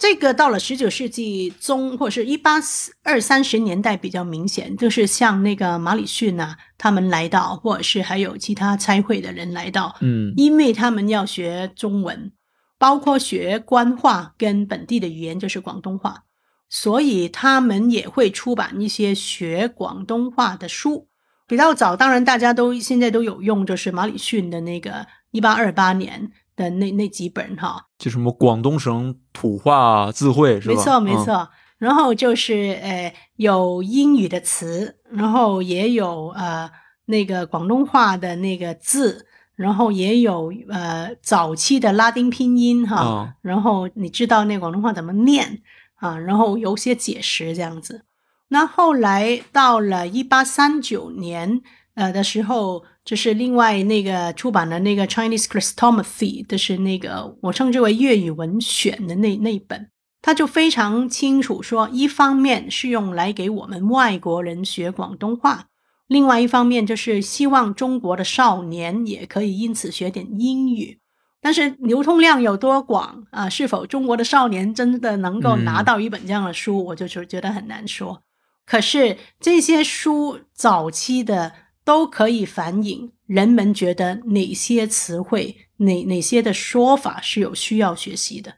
[0.02, 2.60] 这个到了十九世纪中，或者是一八
[3.04, 12.32] 二三十年代比较明显，就是像那个马里逊啊，他们来到，或者是还有其他差会的人来到，嗯，因为他们要学中文，
[12.80, 16.24] 包括学官话跟本地的语言，就是广东话，
[16.68, 21.10] 所以他们也会出版一些学广东话的书。
[21.46, 26.32] 比较早，当然大家都现在都有用，就是马里逊的那个一八二八年。
[26.62, 30.76] 的那那几本哈，就什么广东省土话字汇是吧？
[30.76, 31.50] 没错没错。
[31.80, 36.70] 然后就是呃有英语的词，然后也有呃
[37.06, 43.36] 那个广东话的那个字，然后也有呃早期的拉丁拼音哈。
[43.42, 45.64] 然后你知道那广东话怎么念
[45.96, 46.16] 啊？
[46.20, 48.06] 然后有些解释这样子。
[48.50, 51.62] 那后来到了一八三九年
[51.96, 52.84] 呃的时候。
[53.04, 59.90] 就是另外那个出版的那个 Chinese Christopherthy，就是那个我称之为粤语文选的那那本，
[60.22, 65.66] 他就非常清楚说，一方面是用来给我们外国人学广东话，
[66.06, 71.00] 另外一方面就是希望中国的少年也可以因此学点英语。
[71.42, 73.50] 但是流通量有多广啊？
[73.50, 78.22] 是否中国的少年真的能够拿到一本这样的书，我就就觉得很难说。
[78.68, 81.54] 可是这些书早期的。
[81.92, 88.54] 都可以反映人们觉得哪些词汇、哪哪些的说法是有需要学习的。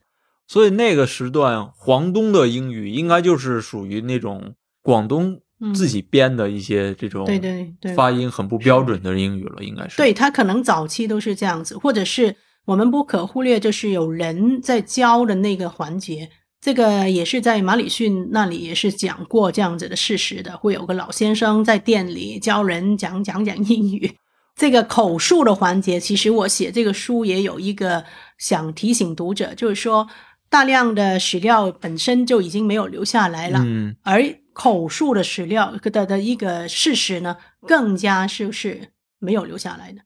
[0.47, 5.41] 所以那个时段，黄东的英语应该就是属于那种广东
[5.73, 9.97] 自己编的一些这种对对对发音很不标准的英语了，应该是。
[9.97, 16.29] 对他可能早期都是这样子，或者是我们不可忽略，就是有人在教的那个环节。
[16.63, 24.15] 这个也是在马里逊那里也是讲过这样子的事实的，会有个老先生在店里教人讲讲讲英语。
[24.55, 28.05] 这个口述的环节，其实我写这个书也有一个
[28.37, 30.07] 想提醒读者，就是说
[30.49, 34.23] 大量的史料本身就已经没有留下来了，嗯，而
[34.53, 37.35] 口述的史料的的一个事实呢，
[37.67, 39.99] 更加是不是没有留下来的。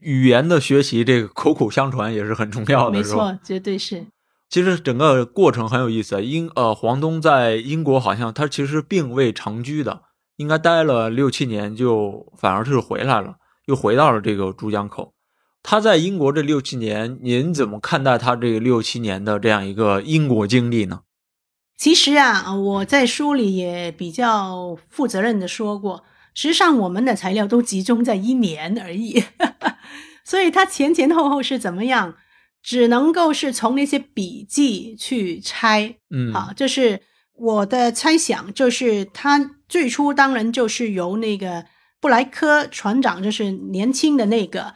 [0.00, 4.04] 语言的学习，这个口口相传也是很重要的，没错，绝对是。
[4.54, 6.24] 其实整个过程很有意思。
[6.24, 10.02] 英呃，黄东在英国好像他其实并未长居的，
[10.36, 13.34] 应该待了六七年，就反而是回来了，
[13.66, 15.12] 又回到了这个珠江口。
[15.60, 21.00] 他在英国这六七年，您怎么看待他这个六七年的这样一个英国经历呢？
[21.76, 29.24] 其实啊，我在书里也比较负责任的说过，实际上我们的材料都集中在一年而已，
[30.22, 32.14] 所以他前前后后是怎么样？
[32.64, 37.02] 只能够是从那些笔记去猜，嗯，好，就是
[37.34, 41.66] 我的猜想，就是他最初当然就是由那个
[42.00, 44.72] 布莱克船长，就是年轻的那个，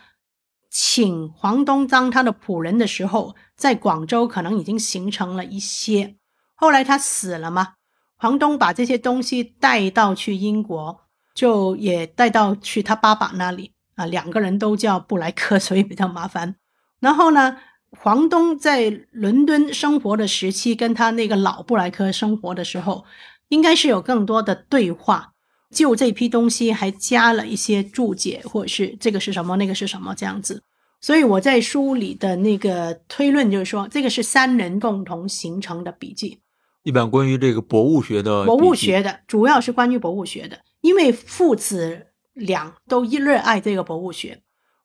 [0.70, 6.16] 请黄东当他的仆人的时候，在广州可能已经形成了一些。
[6.54, 7.76] 后来他死了嘛，
[8.18, 11.00] 黄东把这些东西带到去英国，
[11.34, 16.56] 就也带到去他爸爸那里啊，两个人都叫布莱克，所以比较麻烦。
[17.00, 17.56] 然后呢？
[17.90, 23.04] 黄东在伦敦生活的时期，跟他那个老布莱克生活的时候，
[23.48, 25.32] 应该是有更多的对话。
[25.70, 30.62] 就这批东西，还加了一些注解，或者是这个是什么，那个是什么这样子。
[31.00, 36.40] 所以我在书里的那个推论就是说，这个是三人共同形成的笔记。
[36.84, 44.40] 一本关于这个博物学的博物学的，主要是关于博物学的，因为父子俩都热爱这个博物学。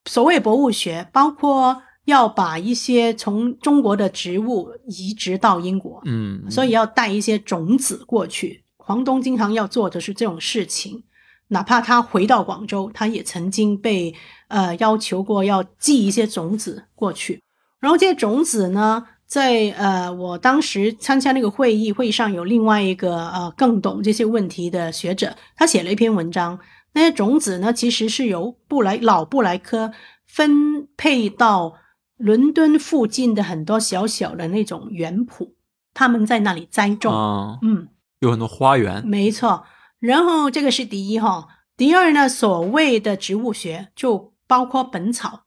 [0.05, 8.63] 所谓博物学，包括要把一些从中国的植物移植到英国，嗯，所以要带一些种子过去。
[8.77, 11.03] 黄东经常要做的是这种事情。
[11.49, 14.13] 哪怕他回到广州，他也曾经被
[14.47, 17.41] 呃要求过要寄一些种子过去。
[17.79, 26.59] 然后这些种子呢，在呃我当时参加那个会议会上，有另外一个呃更懂这些问题的学者，他写了一篇文章。
[26.93, 29.91] 那些种子呢，其实是由布莱老布莱科
[30.25, 31.73] 分配到
[32.18, 35.53] 伦敦附近的很多小小的那种园圃，
[35.93, 37.11] 他们在那里栽种。
[37.61, 37.88] 嗯，
[38.20, 39.05] 有很多花园。
[39.05, 39.66] 没错。
[39.99, 41.47] 然后这个是第一哈，
[41.78, 45.43] 第二呢，所谓的植物学就包括本草。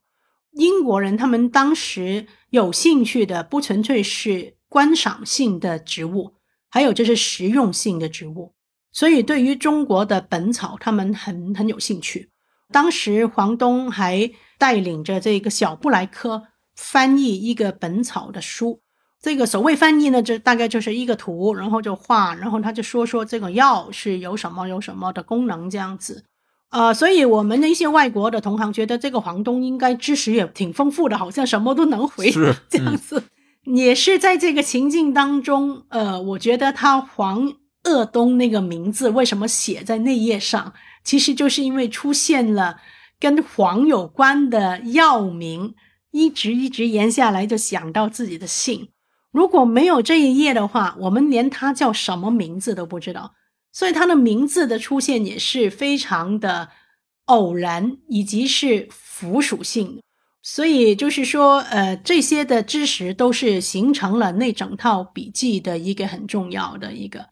[0.53, 6.33] 英国人他们当时有兴趣的不纯粹是观赏性的植物，
[6.67, 8.55] 还有就是实用性的植物。
[8.91, 12.31] 所以对于中国的本草，他们很很有兴趣。
[12.71, 16.47] 当时黄东还带领着这个小布莱克
[16.77, 18.79] 翻译一个本草的书。
[19.19, 26.23] 这个所谓翻译呢，就大概就是一个图，然后就画，然后他就说说这个药是有什么有什么的功能这样子，
[26.69, 33.23] 呃，所以我们的一些外国的同行觉得这个黄东应该知识也挺丰富的，好像什么都能回，是这样子，
[33.63, 37.53] 也是在这个情境当中，呃，我觉得他黄
[37.83, 40.73] 鄂东那个名字为什么写在内页上，
[41.03, 42.77] 其实就是因为出现了
[43.19, 45.73] 跟黄有关的药名，
[46.17, 48.89] 一直一直延下来，就想到自己的姓。
[49.31, 53.35] 如果没有这一页的话，我们连他叫什么名字都不知道。
[53.71, 56.69] 所以他的名字的出现也是非常的
[57.25, 60.01] 偶然，以及是附属性。
[60.41, 67.27] 所以就是说，呃，这些的知识都是形成了那整套笔记的一个很重要的一个。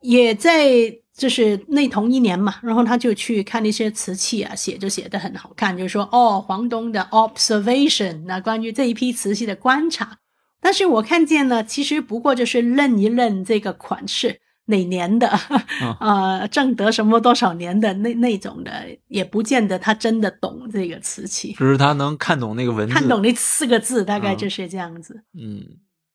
[0.00, 10.16] 也在就是那同一年嘛，然后他就去看那些瓷器啊，写就写的很好看，就是说哦，黄东的 observation，那关于这一批瓷器的观察。
[10.62, 15.28] 但是我看见呢，其实不过就是认一认这个款式哪年的，
[16.00, 25.22] 呃，正德什么多少年的那那种的，也不见得他真的懂这个瓷器，只是他能看懂那个文字，看懂那四个字，大概就是这样子。
[25.38, 25.66] 嗯，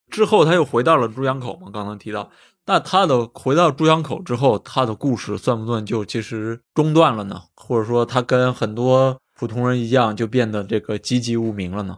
[0.10, 2.32] 之后他又回到了珠江口嘛，刚刚提到，
[2.68, 7.44] 那他的回到珠江口之后，他的故事算不算就其实中断了呢？
[7.56, 11.98] 或者说他跟很多普通人一样，就变得这个籍籍无名了呢？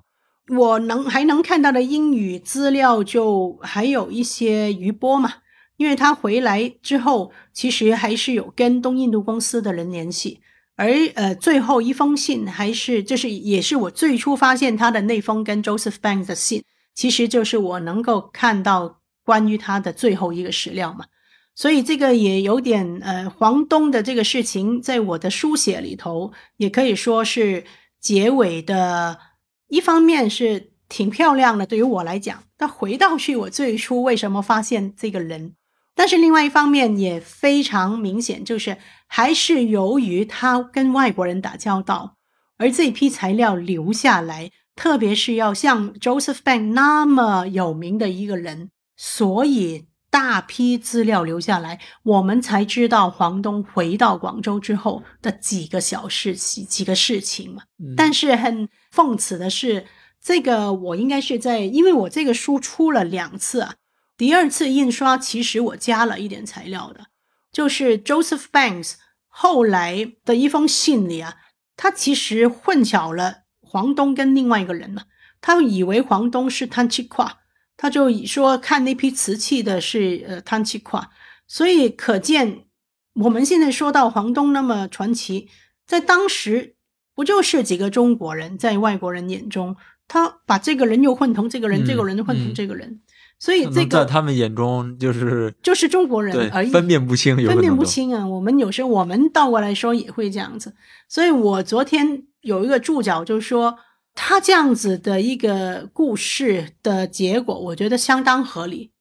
[0.49, 5.35] 我能还能看到的英语资料就还有一些余波嘛，
[5.77, 10.39] 因为他回来之后，其实还是有跟东印度公司的人联系，
[10.75, 16.63] 而呃最后一封信还是就是也是我最初发现他的那封跟 Joseph Banks 的信，
[16.95, 18.96] 其实就是我能够看到
[19.27, 21.05] 关于他的最后一个史料嘛，
[21.53, 27.65] 所以这个也有点呃黄东的这个事情，在我的书写里头也可以说是
[27.99, 29.19] 结尾的。
[29.67, 35.55] 一方面是挺漂亮的，对于我来讲，但回到去我最初为什么发现这个人，
[35.93, 42.15] 但是另外一方面也非常明显，就是还是由于他跟外国人打交道，
[42.57, 57.63] 而这批材料留下来，特别是要像 Joseph Bank 那么有名的一个人，所以大批资料留下来，我们才知道黄东回到广州之后的几个小事情，几个事情嘛。
[57.95, 58.67] 但是很。
[58.89, 59.85] 讽刺的是，
[60.19, 63.75] 这个我应该是在，因为我这个书出了两次啊，
[64.17, 67.07] 第二次印刷其实我加了一点材料的，
[67.51, 68.93] 就是 Joseph Banks
[69.27, 71.35] 后来的一封信里啊，
[71.75, 75.03] 他其实混淆了黄东跟另外一个人嘛，
[75.41, 77.41] 他以为黄东是汤七跨，
[77.77, 81.09] 他就说看那批瓷器的是呃汤七跨，
[81.47, 82.65] 所以可见
[83.13, 85.47] 我们现在说到黄东那么传奇，
[85.85, 86.73] 在当时。
[87.17, 89.75] 不就是几个中国人在外国人眼中，
[90.07, 93.01] 他把这个人又混同这个人，这个人又混同这个人，
[93.39, 98.27] 所以这个在他们眼中就是就是中国人而已，分辨不清，分辨不清啊！
[98.27, 100.75] 我们有时候我们倒过来说也会这样子，
[101.09, 103.79] 所以我昨天有一个注脚就说，
[104.19, 108.91] 他这样子的一个故事的结果，我觉得相当合理，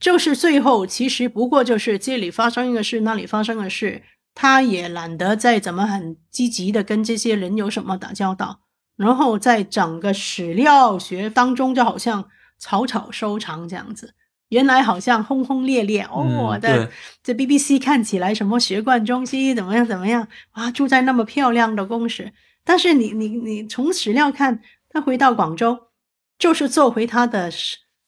[0.00, 4.02] 就是最后其实不过就是这里发生一个事，那里发生个事。
[4.34, 8.60] 他也懒得再怎么很积极的跟这些人有什么打交道，
[8.96, 14.14] 然后在整个史料学当中，就好像草草收场这样子。
[14.48, 16.90] 原来好像轰轰烈烈哦，的
[17.22, 20.70] 这 BBC 看起来什么学贯中西，怎么样怎么样啊？
[20.70, 22.32] 住在那么漂亮的宫室，
[22.64, 25.78] 但是你你你从史料看，他回到广州
[26.38, 27.50] 就是做回他的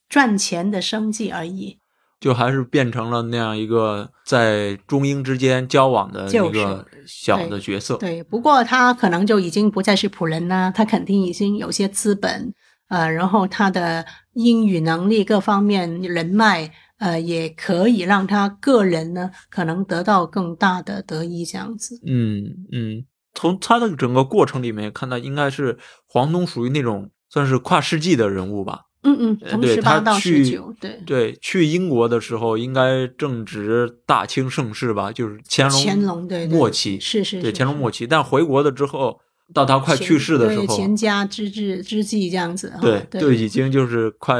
[0.09, 1.80] 赚钱的生计而已。
[2.20, 7.98] 就还是变成了那样一个在中英之间交往的一个小的角色。
[7.98, 12.55] 对，不过他可能就已经不再是仆人了，他肯定已经有些资本，
[12.88, 22.00] 呃，然后他的英语能力各方面人脉，呃，也可以让他个人呢可能得到更大的得益，这样子。
[22.07, 23.05] 嗯嗯，
[23.35, 25.76] 从他的整个过程里面看到，应该是
[26.07, 28.82] 黄东属于那种算是跨世纪的人物吧。
[29.07, 38.07] 嗯嗯，从十八到十九，对对，去英国的时候应该正值大清盛世吧，就是乾隆乾隆对末期，是是，对乾隆末期。
[38.07, 39.20] 但回国了之后，
[39.53, 44.39] 到他快去世的时候，乾家之治之际这样子，对，就已经就是快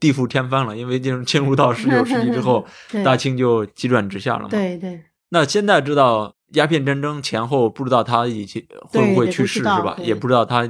[0.00, 2.66] 地覆天翻了，因为进入进入到十九世纪之后，
[3.04, 4.48] 大清就急转直下了嘛。
[4.48, 5.00] 对对。
[5.28, 9.96] 那现在知道鸦片战争前后，不知道他以前会不会去世是吧？
[10.02, 10.66] 也不知道他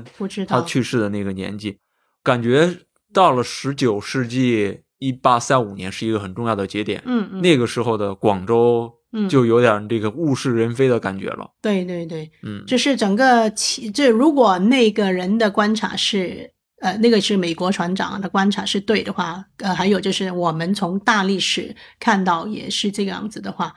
[0.47, 1.79] 他去世的那个年纪，
[2.23, 2.81] 感觉。
[3.13, 8.93] 到了十九世纪一八三五年是一个很重要的节点，嗯嗯，那个时候的广州，
[9.31, 11.49] 就有点这个物是人非的感觉了。
[11.63, 23.73] 对对对，嗯，就是整个其这如果那个人的观察是，呃，那个是美国船长的观察是对的话，呃，还有就是我们从大历史看到也是这个样子的话，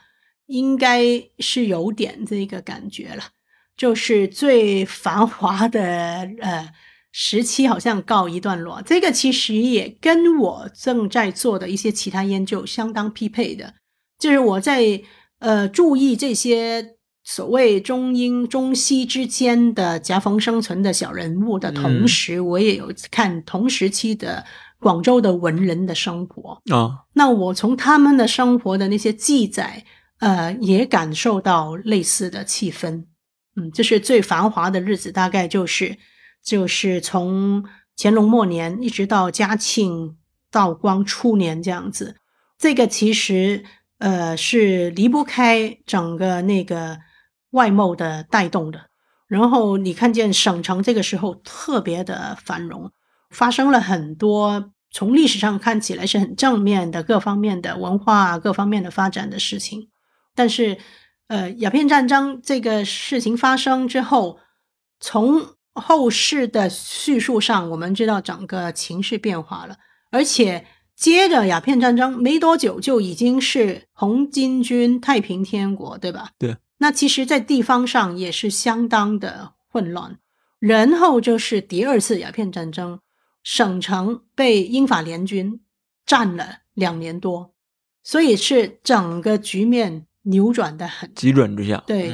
[0.48, 3.24] 应该是有点这个感觉了，
[3.78, 5.82] 就是最繁华的，
[6.42, 6.70] 呃。
[7.20, 13.74] 时期好像告一段落，这个其实也跟我正在做的一些其他研究相当匹配的。
[14.20, 15.02] 就是我在
[15.40, 24.46] 呃注意这些所谓中英中西之间的夹缝生存的小人物的同时，我也有看同时期的
[24.78, 27.06] 广州的文人的生活啊。
[27.14, 29.84] 那我从他们的生活的那些记载，
[30.20, 33.06] 呃，也感受到类似的气氛。
[33.56, 35.98] 嗯，就是最繁华的日子，大概就是。
[36.44, 37.66] 就是从
[37.98, 40.16] 乾隆末年一直到嘉庆、
[40.50, 42.16] 道光初年这样子，
[42.58, 43.66] 这个其实
[43.98, 47.00] 呃是离不开整个那个
[47.50, 48.80] 外贸的带动的。
[49.28, 52.94] 然后你看见省城这个时候特别的繁荣，
[53.30, 59.90] 发生了很多从历史上看起来是很正面的各方面的文化各方面的发展的事情。
[60.38, 60.78] 但是
[61.28, 64.40] 呃，鸦片战争这个事情发生之后，
[65.00, 65.42] 从
[65.74, 69.78] 后世的叙述上，我们知道整个情势变化了，
[70.12, 70.66] 而且
[70.96, 76.30] 接着鸦片战争没多久就已经是红巾军太平天国，对吧？
[76.40, 76.56] 对。
[76.78, 80.20] 那其实，在地方上也是相当的混乱。
[80.60, 83.00] 然后就是第二次鸦片战争，
[83.44, 85.62] 省城被英法联军
[86.04, 87.54] 占了两年多，
[88.02, 91.84] 所以是整个局面扭转的很急转直下。
[91.88, 92.14] 对，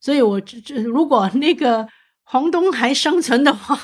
[0.00, 1.88] 所以我这这如果那个。
[2.32, 3.76] 黄东还生存的话，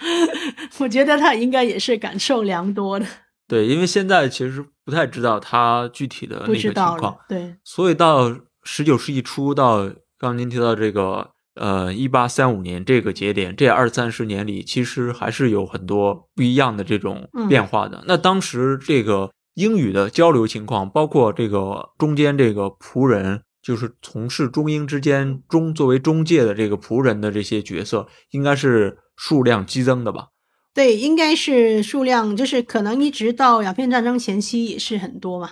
[0.80, 3.04] 我觉得他应该也是感受良多的。
[3.46, 7.18] 对，因为现在其实不太知道他具体的那个情况。
[7.28, 9.86] 对，所以到十九世纪初，到
[10.18, 18.02] 刚您提到这个呃一八三五年这个节点，这二三十年里，其实还是有很多不一样的这种变化的。
[18.06, 23.42] 那当时这个英语的交流情况，包括这个中间这个仆人。
[23.60, 30.28] 就是从事中英之间中作为中介的这个仆人的这些角色，应该是数量激增的吧？
[30.72, 35.50] 对，应该是数量，就是可能一直到鸦片战争前期也是很多嘛。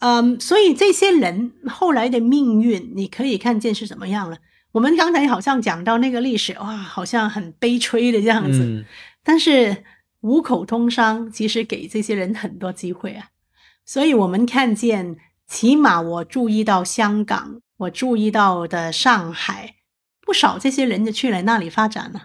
[0.00, 4.36] 嗯，所以这些人后来的命运，你可以看见是怎么样了。
[4.72, 8.84] 我们刚才好像讲到那个历史，哇，好像很悲催的这样子。
[9.22, 9.84] 但是
[10.20, 13.28] 五口通商其实给这些人很多机会啊，
[13.86, 15.16] 所以我们看见。
[15.48, 19.76] 起码我注意到香港，我注意到的上海，
[20.20, 22.22] 不少这些人就去了那里发展了。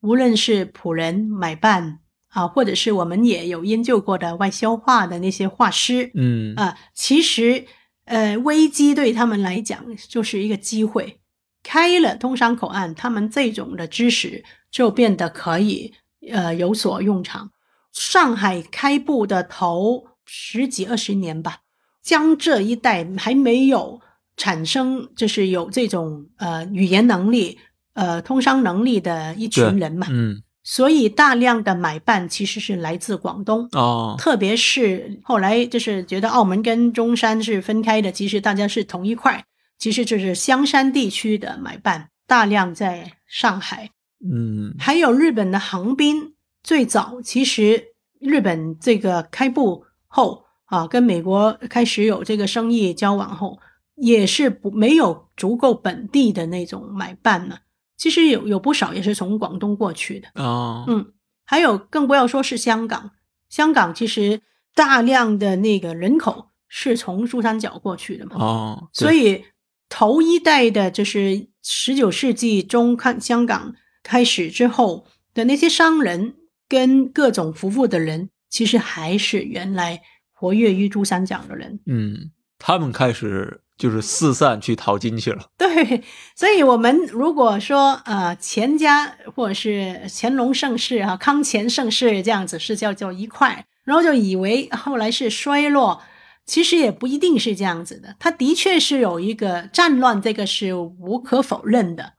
[0.00, 1.98] 无论是仆人、买办
[2.28, 7.66] 啊，或者是我们也有研究过的外销画的那些画师，嗯啊，其实
[8.06, 11.20] 呃，危机对他们来讲就是一个机会，
[11.62, 15.92] 开了通商口岸，他们这种的知识就变得可以
[16.30, 17.50] 呃有所用场。
[17.92, 21.58] 上海开埠的头十几二十年吧。
[22.02, 24.00] 江浙一带还没有
[24.36, 27.58] 产生，就是有这种呃语言能力、
[27.94, 39.44] 呃通商能力的一群人嘛，嗯，所以大量的买办其实是来自广东哦，特别是后来就是觉得澳门跟中山是分开的，其实大家是同一块，
[39.78, 43.90] 其实就是香山地区的买办大量在上海，
[44.28, 47.84] 嗯，还有日本的横滨，最早其实
[48.18, 50.44] 日本这个开埠后。
[50.72, 53.58] 啊，跟美国开始有这个生意交往后，
[53.94, 57.58] 也是不没有足够本地的那种买办呢。
[57.98, 60.28] 其实有有不少也是从广东过去的。
[60.42, 61.12] 哦，嗯，
[61.44, 63.10] 还有更不要说是香港，
[63.50, 64.40] 香港其实
[64.74, 69.44] 大量的那个人口是从珠三角过去的嘛，哦，对所以
[69.90, 75.04] 头一代的就是十九世纪中看香港开始之后
[75.34, 76.36] 的那些商人
[76.66, 80.00] 跟各种服务的人，其实还是原来
[80.30, 81.80] 活跃于珠三角的人。
[81.86, 85.46] 嗯，他们开始就是四散去淘金去了。
[85.56, 86.04] 对，
[86.36, 96.02] 所以我们如果说呃钱家或者是乾隆盛世啊、康乾盛世这样子是叫做一块，然后就以为后来是衰落，
[96.44, 98.14] 其实也不一定是这样子的。
[98.20, 102.12] 它的确是有一个战乱，这个是无可否认的。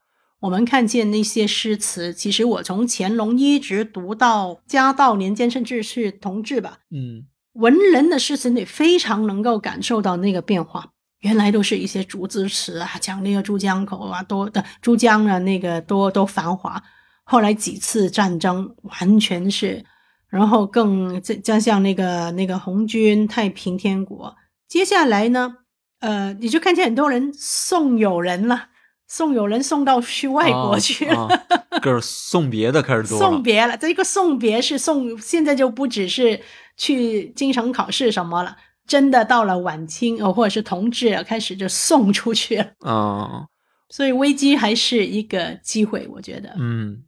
[0.43, 7.23] 我们看见那些诗词，其实我从乾隆一直读到嘉道年间，甚至是同治吧，嗯
[7.53, 10.89] 文人的诗词你非常能够感受到那个变化。
[11.19, 16.83] 原来都是一些竹枝词啊，讲那个珠江口啊，多的珠江啊，那个多多繁华。
[17.23, 19.85] 后来几次战争完全是，
[20.27, 24.35] 然后更再加上那个那个红军太平天国。
[24.67, 25.55] 接下来呢，
[26.01, 28.67] 呃，你就看见很多人送友人了，
[29.07, 31.27] 送有人送到去外国去了。
[31.27, 33.25] 啊啊是送别的开始多了。
[33.25, 36.39] 送别了，这个送别是送，现在就不只是
[36.77, 38.55] 去京城考试什么了，
[38.87, 43.45] 真的到了晚清哦，或者是同治开始就送出去了，啊，
[43.89, 46.55] 所以危机还是一个机会，我觉得。
[46.57, 47.03] 嗯，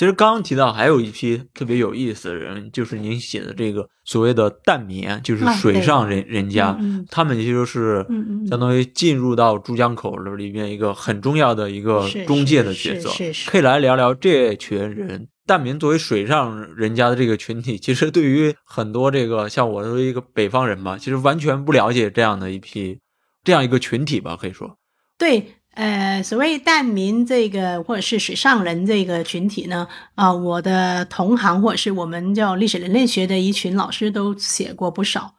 [0.00, 8.02] 其实刚刚提到还有一批特别有意思的人，就是您写的这个所谓的淡民，就是啊水上人、人家，嗯他们其实是
[8.48, 13.50] 相当于进入到珠江口里面一个很重要的一个中介的角色，是是是。
[13.50, 15.28] 可以来聊聊这群人。
[15.46, 22.98] 淡民作为水上人家的这个群体，其实对于很多这个像我作为一个北方人吧，其实完全不了解这样的一批
[23.44, 24.78] 这样一个群体吧，可以说，
[25.18, 35.36] 对，呃，所谓淡民这个或者是水上人这个群体呢，啊、我的同行或者是我们叫历史人类学的一群老师都写过不少。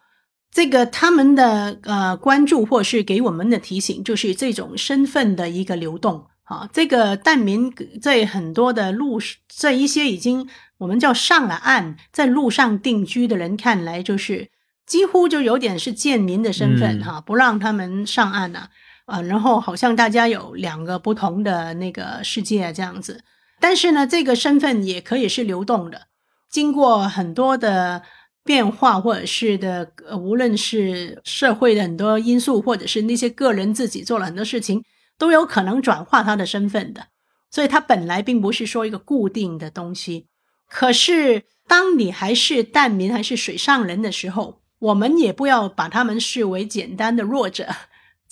[0.49, 6.69] 这个他们的呃关注或是给我们的提醒，就是这种身份的一个流动啊。
[6.73, 7.71] 这个淡民
[8.01, 14.49] 在很多的路，在一些已经我们叫上了岸，在路上定居的人看来，就是
[14.85, 18.69] 几乎就有点是贱民的身份嗯哈、不让他们上岸呐、啊。
[19.05, 23.23] 啊然后好像大家有两个不同的那个世界这样子，
[23.59, 26.07] 但是呢，这个身份也可以是流动的，
[26.49, 28.01] 经过很多的
[28.43, 34.83] 变化，或者是的，无论是社会的很多因素，或者是那些个人自己做了很多事情，
[35.17, 37.07] 都有可能转化他的身份的。
[37.51, 40.27] 所以，他本来并不是说一个固定的东西。
[40.69, 47.67] 可是，当你还是淡民还是水上人的时候，我们也不要把他们视为简单的弱者。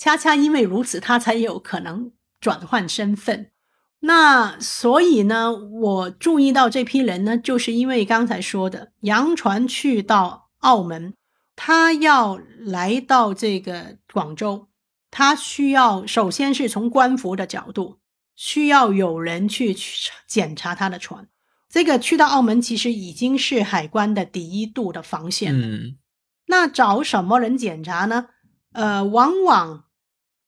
[0.00, 3.50] 恰恰因为如此，他才有可能转换身份。
[3.98, 11.12] 那所以呢，我注意到这批人呢，就是因为刚才说的，洋船去到澳门，
[11.54, 14.68] 他要来到这个广州，
[15.10, 17.98] 他需要首先是从官服的角度，
[18.34, 21.28] 需要有人去去检查他的船。
[21.68, 25.66] 这个去到澳门，其实已经是海关的第一度的防线了。
[25.66, 25.98] 嗯
[26.46, 28.28] 那找什么人检查呢？
[28.72, 29.84] 呃，往往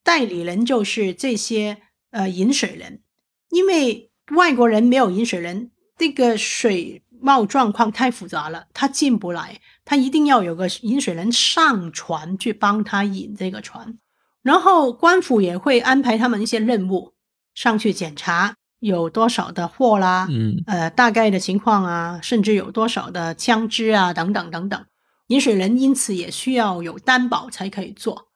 [0.03, 1.79] 代理人就是这些
[2.11, 3.03] 呃引水人，
[3.51, 13.99] 因为外国人没有引水人，这个水貌状况太复杂了，他进不来，他一定要有个引水人上船去帮他引这个船，
[14.43, 17.15] 然后官府也会安排他们一些任务
[17.55, 24.85] 上去检查有多少的货啦，嗯呃，大概的情况啊，甚至有多少的枪支啊，等等等等。
[25.29, 28.29] 饮水人因此也需要有担保才可以做。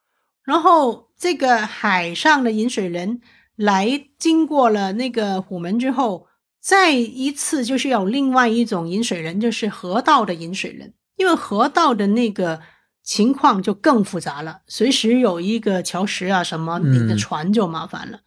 [0.44, 3.20] 然后这个海上的饮水人
[3.56, 6.26] 来经过了那个虎门之后，
[6.60, 12.60] 再一次就是有另外一种饮水人，就是河道的饮水人，因为河道的那个
[13.02, 18.20] 情况就更复杂了，随时有一个礁石啊什么，你的嗯船就麻烦了。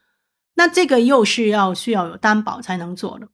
[0.56, 3.30] 那这个又是要需要有担保才能做的。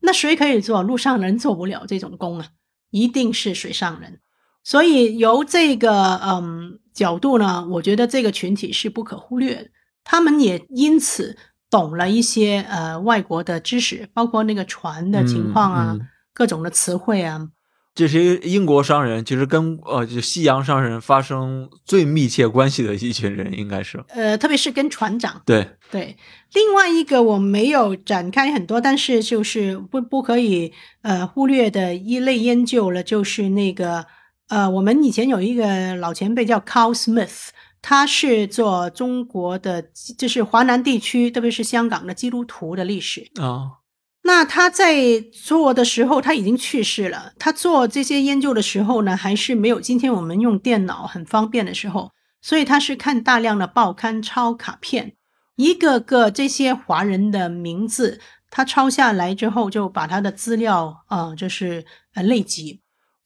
[0.00, 0.82] 那谁可以做？
[0.82, 2.48] 陆上人做不了这种工啊，
[2.90, 4.20] 一定是水上人。
[4.62, 9.70] 所以由这个嗯角度呢，我觉得这个群体是不可忽略的。
[10.04, 11.36] 他们也因此
[11.70, 17.48] 懂了一些呃外国的知识，包括那个船的情况啊，嗯嗯各种的词汇啊。
[17.92, 25.42] 这些英国商人其实跟呃就西洋商人发生最密切关系的一群人，应该是呃，特别是跟船长。
[25.44, 26.16] 对，对，
[26.54, 30.72] 另外一个我没有展开很多，但是就是不不可以
[31.02, 34.06] 呃忽略的一类研究了，就是那个
[34.50, 39.80] 呃，我们以前有一个老前辈叫 Carl Smith，他是做中国的，
[40.18, 43.78] 就是华南地区，特别是香港的基督徒的历史啊。
[44.22, 47.32] 那他在做的时候，他已经去世了。
[47.38, 52.10] 他做这些研究的时候呢，还是没有今天我们用电脑很方便的时候，
[52.42, 55.14] 所以他是看大量的报刊抄卡片，
[55.54, 58.20] 一个个这些华人的名字，
[58.50, 62.80] 他抄下来之后，就把他的资料啊，就是呃累积。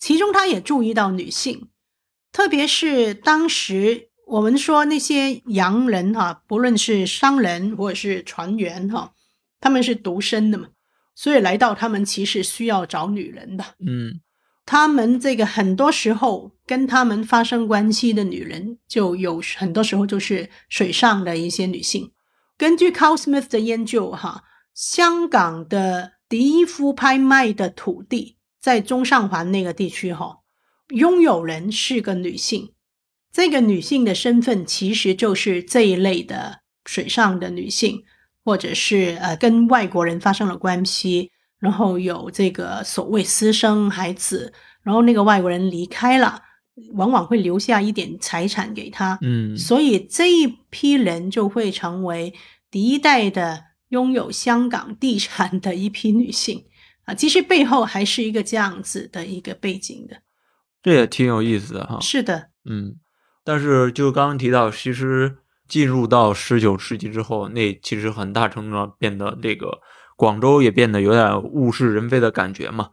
[0.05, 1.69] 其中他也注意到女性，
[2.31, 9.15] 特别是当时我们说那些洋人哈，不论是商人或者是船员哈，
[9.61, 10.69] 他们是独身的嘛。
[11.15, 14.21] 所以来到他们其实需要找女人的，嗯，
[14.67, 22.13] 他们这个很多时候跟他们发生关系的女人，就有很多时候就是水上的一些女性。
[22.59, 24.45] 根据 Carl Smith 的研究，哈，
[24.75, 30.39] 香港的第一夫拍卖的土地在中上环那个地区，哈，
[30.89, 32.73] 拥有人是个女性，
[33.31, 38.05] 这个女性的身份其实就是这一类的水上的女性。
[38.47, 44.53] 或者是呃跟外国人发生了关系，然后有这个所谓私生孩子，
[44.83, 46.43] 然后那个外国人离开了，
[46.93, 52.35] 往往会留下一点财产给他，嗯，所以这一批人就会成为
[52.71, 56.67] 第一代的拥有香港地产的一批女性
[57.05, 57.15] 啊。
[57.15, 60.23] 其实背后还是一个这样子的一个背景的，
[60.83, 61.99] 这也挺有意思的哈。
[62.01, 62.97] 是的，嗯，
[63.43, 65.39] 但是就刚刚提到，其实。
[65.67, 69.81] 进入到十九世纪之后，那其实很大程度上变得这个
[70.15, 72.91] 广州也变得有点物是人非的感觉嘛。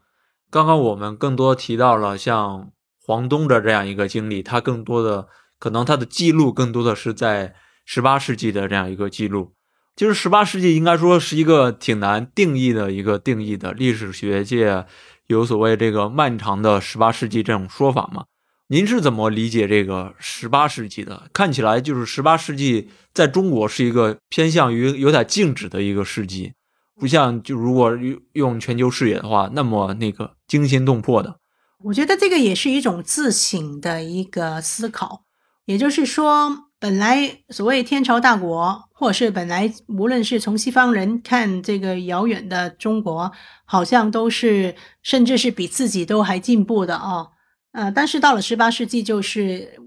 [0.49, 2.71] 刚刚我们更多提到了像
[3.05, 5.27] 黄东的这样一个经历，他更多的
[5.59, 7.53] 可能他的记录更多的是在
[7.83, 9.53] 十八世纪的这样一个记录。
[9.95, 14.85] 就是十八世纪应该说是一个挺难定义的一个定义的，历史学界
[15.27, 18.25] 有所谓这个漫长的十八世纪这种说法嘛。
[18.67, 21.29] 您是怎么理解这个十八世纪的？
[21.33, 26.53] 看起来就是十八世纪在中国是一个偏向于有点静止的一个世纪，
[26.95, 31.35] 不像就如果用用全球视野的话，那么那个惊心动魄的。
[31.83, 35.25] 我觉得这个也是一种自省的一个思考，
[35.65, 43.31] 也就是说，本来所谓天朝大国，或者是本来无论是从西方人看这个遥远的中国，
[43.65, 44.73] 好像都是
[45.03, 47.33] 甚至是比自己都还进步的哦。
[47.73, 49.79] 呃，但是到了十八世纪，就是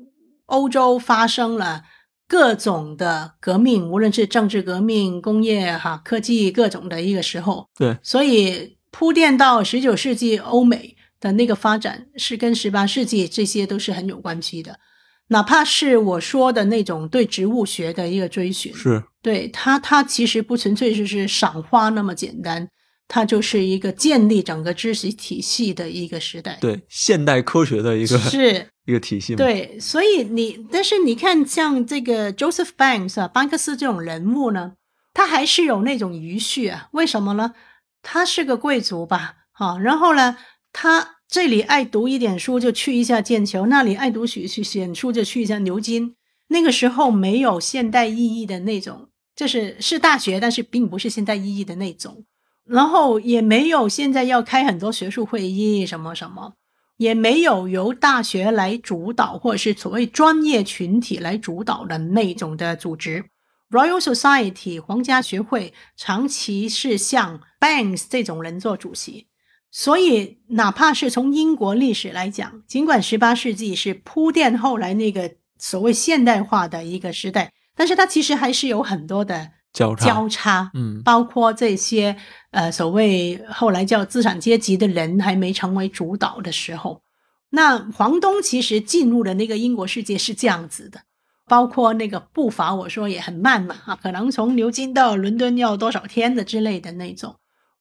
[0.47, 1.83] 欧洲发生了
[2.29, 7.69] 各种的革命，无论是政治革命、工业哈、科技各种的一个时候。
[7.77, 14.79] 对，所以铺垫到十九世纪欧美的那个发展，是跟十八世纪这些都是很有关系的。
[15.29, 22.69] 哪怕是我说的那种对植物学的一个追寻，是对它，它其实不纯粹就是赏花那么简单。
[23.07, 29.37] 它就是一个建立整个知识体系的一个时代，对现代科学的一个是 一个体系。
[29.37, 34.73] 对，所以你但是你看，像这个 Joseph Banks 啊，班克斯这种人物呢，
[35.13, 36.89] 他还是有那种余绪啊。
[36.93, 37.53] 为什么呢？
[38.03, 40.39] 他是个贵族吧，好，然后呢，
[40.73, 46.15] 他这里爱读一点书就去一下剑桥，那里爱读许许选书就去一下牛津。
[46.49, 52.25] 那个时候没有现代意义的那种，就是是大学，但是并不是现代意义的那种。
[52.65, 56.55] 然后也没有现在要开很多学术会议什么什么，
[56.99, 63.25] 也没有由大学来主导或者是所谓专业群体来主导的那种的组织。
[63.71, 69.27] Royal Society 皇家学会长期是像 Banks 这种人做主席，
[69.77, 79.51] 所以哪怕是从英国历史来讲，尽管十八世纪是铺垫后来那个所谓现代化的一个时代，但是它其实还是有很多的。
[79.73, 82.17] 交叉，交叉，嗯，包括这些
[82.53, 87.03] 呃所谓后来叫资产阶级的人还没成为主导的时候，
[87.51, 91.01] 那黄东其实进入的那个英国世界是这样子的，
[91.49, 97.35] 包括那个步伐，我说也很慢嘛，啊，可能从牛津到伦敦要多少天的之类的那种。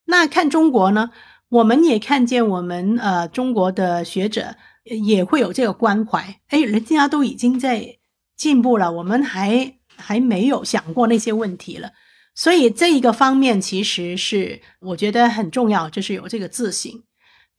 [0.06, 1.12] 那看中国呢，
[1.54, 7.98] 我们也看见我们呃中国的学者也会有这个关怀，哎，人家都已经在
[8.36, 9.78] 进步了，我们还。
[9.96, 11.92] 还没有想过那些问题了，
[12.34, 16.92] 所以这一个方面其实是我觉得很重要，就是有这个自省。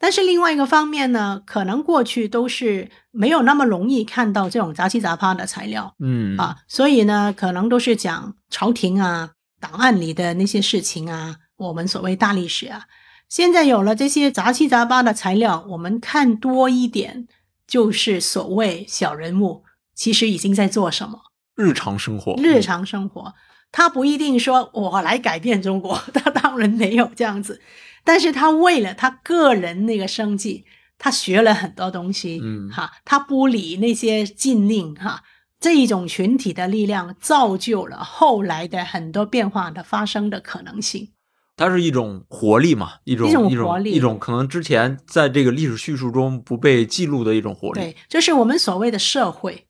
[0.00, 9.30] 但是另外一个方面呢，可能过去都是没有那么容易看到这种杂七杂八的材料，嗯啊，所以呢，可能都是讲朝廷啊、
[9.60, 12.84] 档案里的那些事情啊，我们所谓大历史啊。
[13.28, 17.26] 现在有了这些杂七杂八的材料，我们看多一点，
[17.66, 19.64] 就是所谓小人物
[19.94, 21.20] 其实已经在做什么。
[21.56, 23.34] 日常生活，日常生活，
[23.72, 27.60] 他不一定说我来改变中国， 他当然没有这样子，
[28.04, 30.64] 但是他为了他个人那个生计，
[30.98, 35.22] 他学了很多东西，嗯，哈，他不理那些禁令，哈，
[35.58, 41.13] 这一种群体的力量造就了后来的很多变化的发生的可能性。
[41.56, 47.80] 它是一种活力嘛，一种一种一种可能之前在这个历史叙述中不被记录的一种活力。
[47.80, 49.66] 对，就是我们所谓的社会。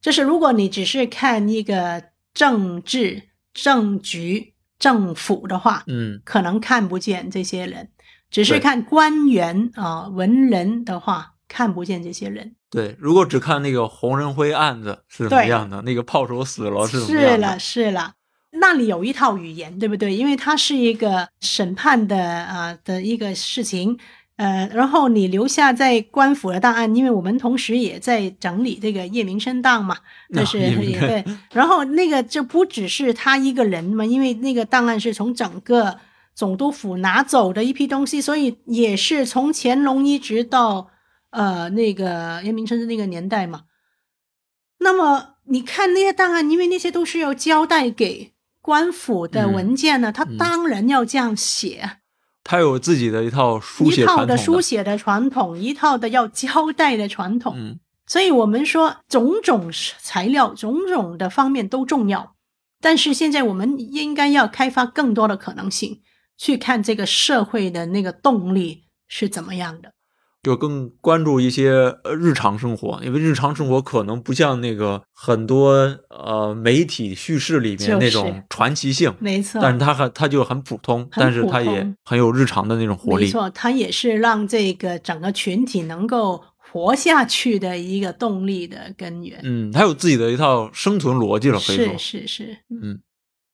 [0.00, 2.02] 就是如果你只是看一个
[2.32, 3.22] 政治、
[3.52, 7.84] 政局、政府的话，嗯，可能看不见这些人；
[8.30, 12.56] 只是看官员啊、文人的话，看不见这些人。
[12.70, 12.96] 对。
[12.98, 18.14] 如果只看那个红人灰案子是怎么样的，那个炮手死了是怎么是样的，了，是了。
[18.52, 20.14] 那里有一套语言，对不对？
[20.14, 23.96] 因为它是一个审判的啊、的一个事情，
[24.36, 29.96] 呃，然后你留下在官府的档案，因为我们同时也在整理这个叶明生档嘛，
[30.34, 31.24] 就是对。
[31.52, 35.98] 然后那个就不只是他一个人嘛，因为那个档案是从整个
[36.34, 40.90] 总督府拿走的一批东西，所以也是从乾隆一直到
[41.30, 43.62] 呃那个叶明生的那个年代嘛。
[44.78, 51.98] 那么你看那些档案，因为那些都是要交代给官府的嗯文件呢，他嗯当然要这样写，
[52.44, 57.54] 他有自己的一套书写一套的书写的传统，一套的要交代的传统。
[57.56, 62.34] 嗯，所以我们说种种材料、种种的方面都重要，
[62.80, 66.02] 但是现在我们应该要开发更多的可能性，
[66.36, 69.92] 去看这个社会的那个动力是怎么样的。
[70.42, 71.70] 就更关注一些
[72.04, 75.72] 呃日常生活，因为日常生活可能不像那个很多
[76.08, 83.26] 呃媒体叙事里面那种传奇性，没错，但是它很它就很普通，但是它也很有日常的那种活力。
[83.26, 89.38] 没错，它也是让这个整个群体能够活下去的一个动力的根源。
[89.42, 92.26] 嗯，它有自己的一套生存逻辑了，可以说是。
[92.26, 92.58] 是是，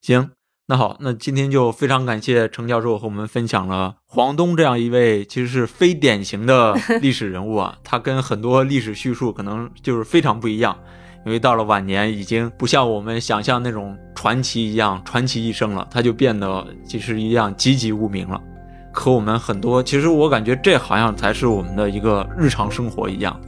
[0.03, 0.30] 行，
[0.68, 10.76] 那好，那今天就非常感谢程教授和我们分享了黄东这样一位其实是非典型的 历史人物啊，他跟很多历史叙述可能就是非常不一样，
[11.24, 18.42] 因为到了晚年已经不像我们想象那种传奇一样传奇一生了，他就变得其实一样籍籍无名了。
[18.92, 23.40] 和我们很多，其实我感觉这好像才是我们的一个日常生活一样。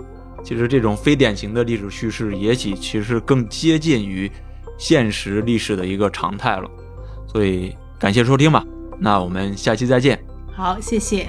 [0.45, 4.31] 其实这种非典型的历史叙事，也许其实更接近于
[4.79, 6.71] 现实历史的一个常态了。
[7.31, 8.65] 所以感谢收听吧，
[8.99, 10.19] 那我们下期再见。
[10.57, 11.29] 好，谢谢。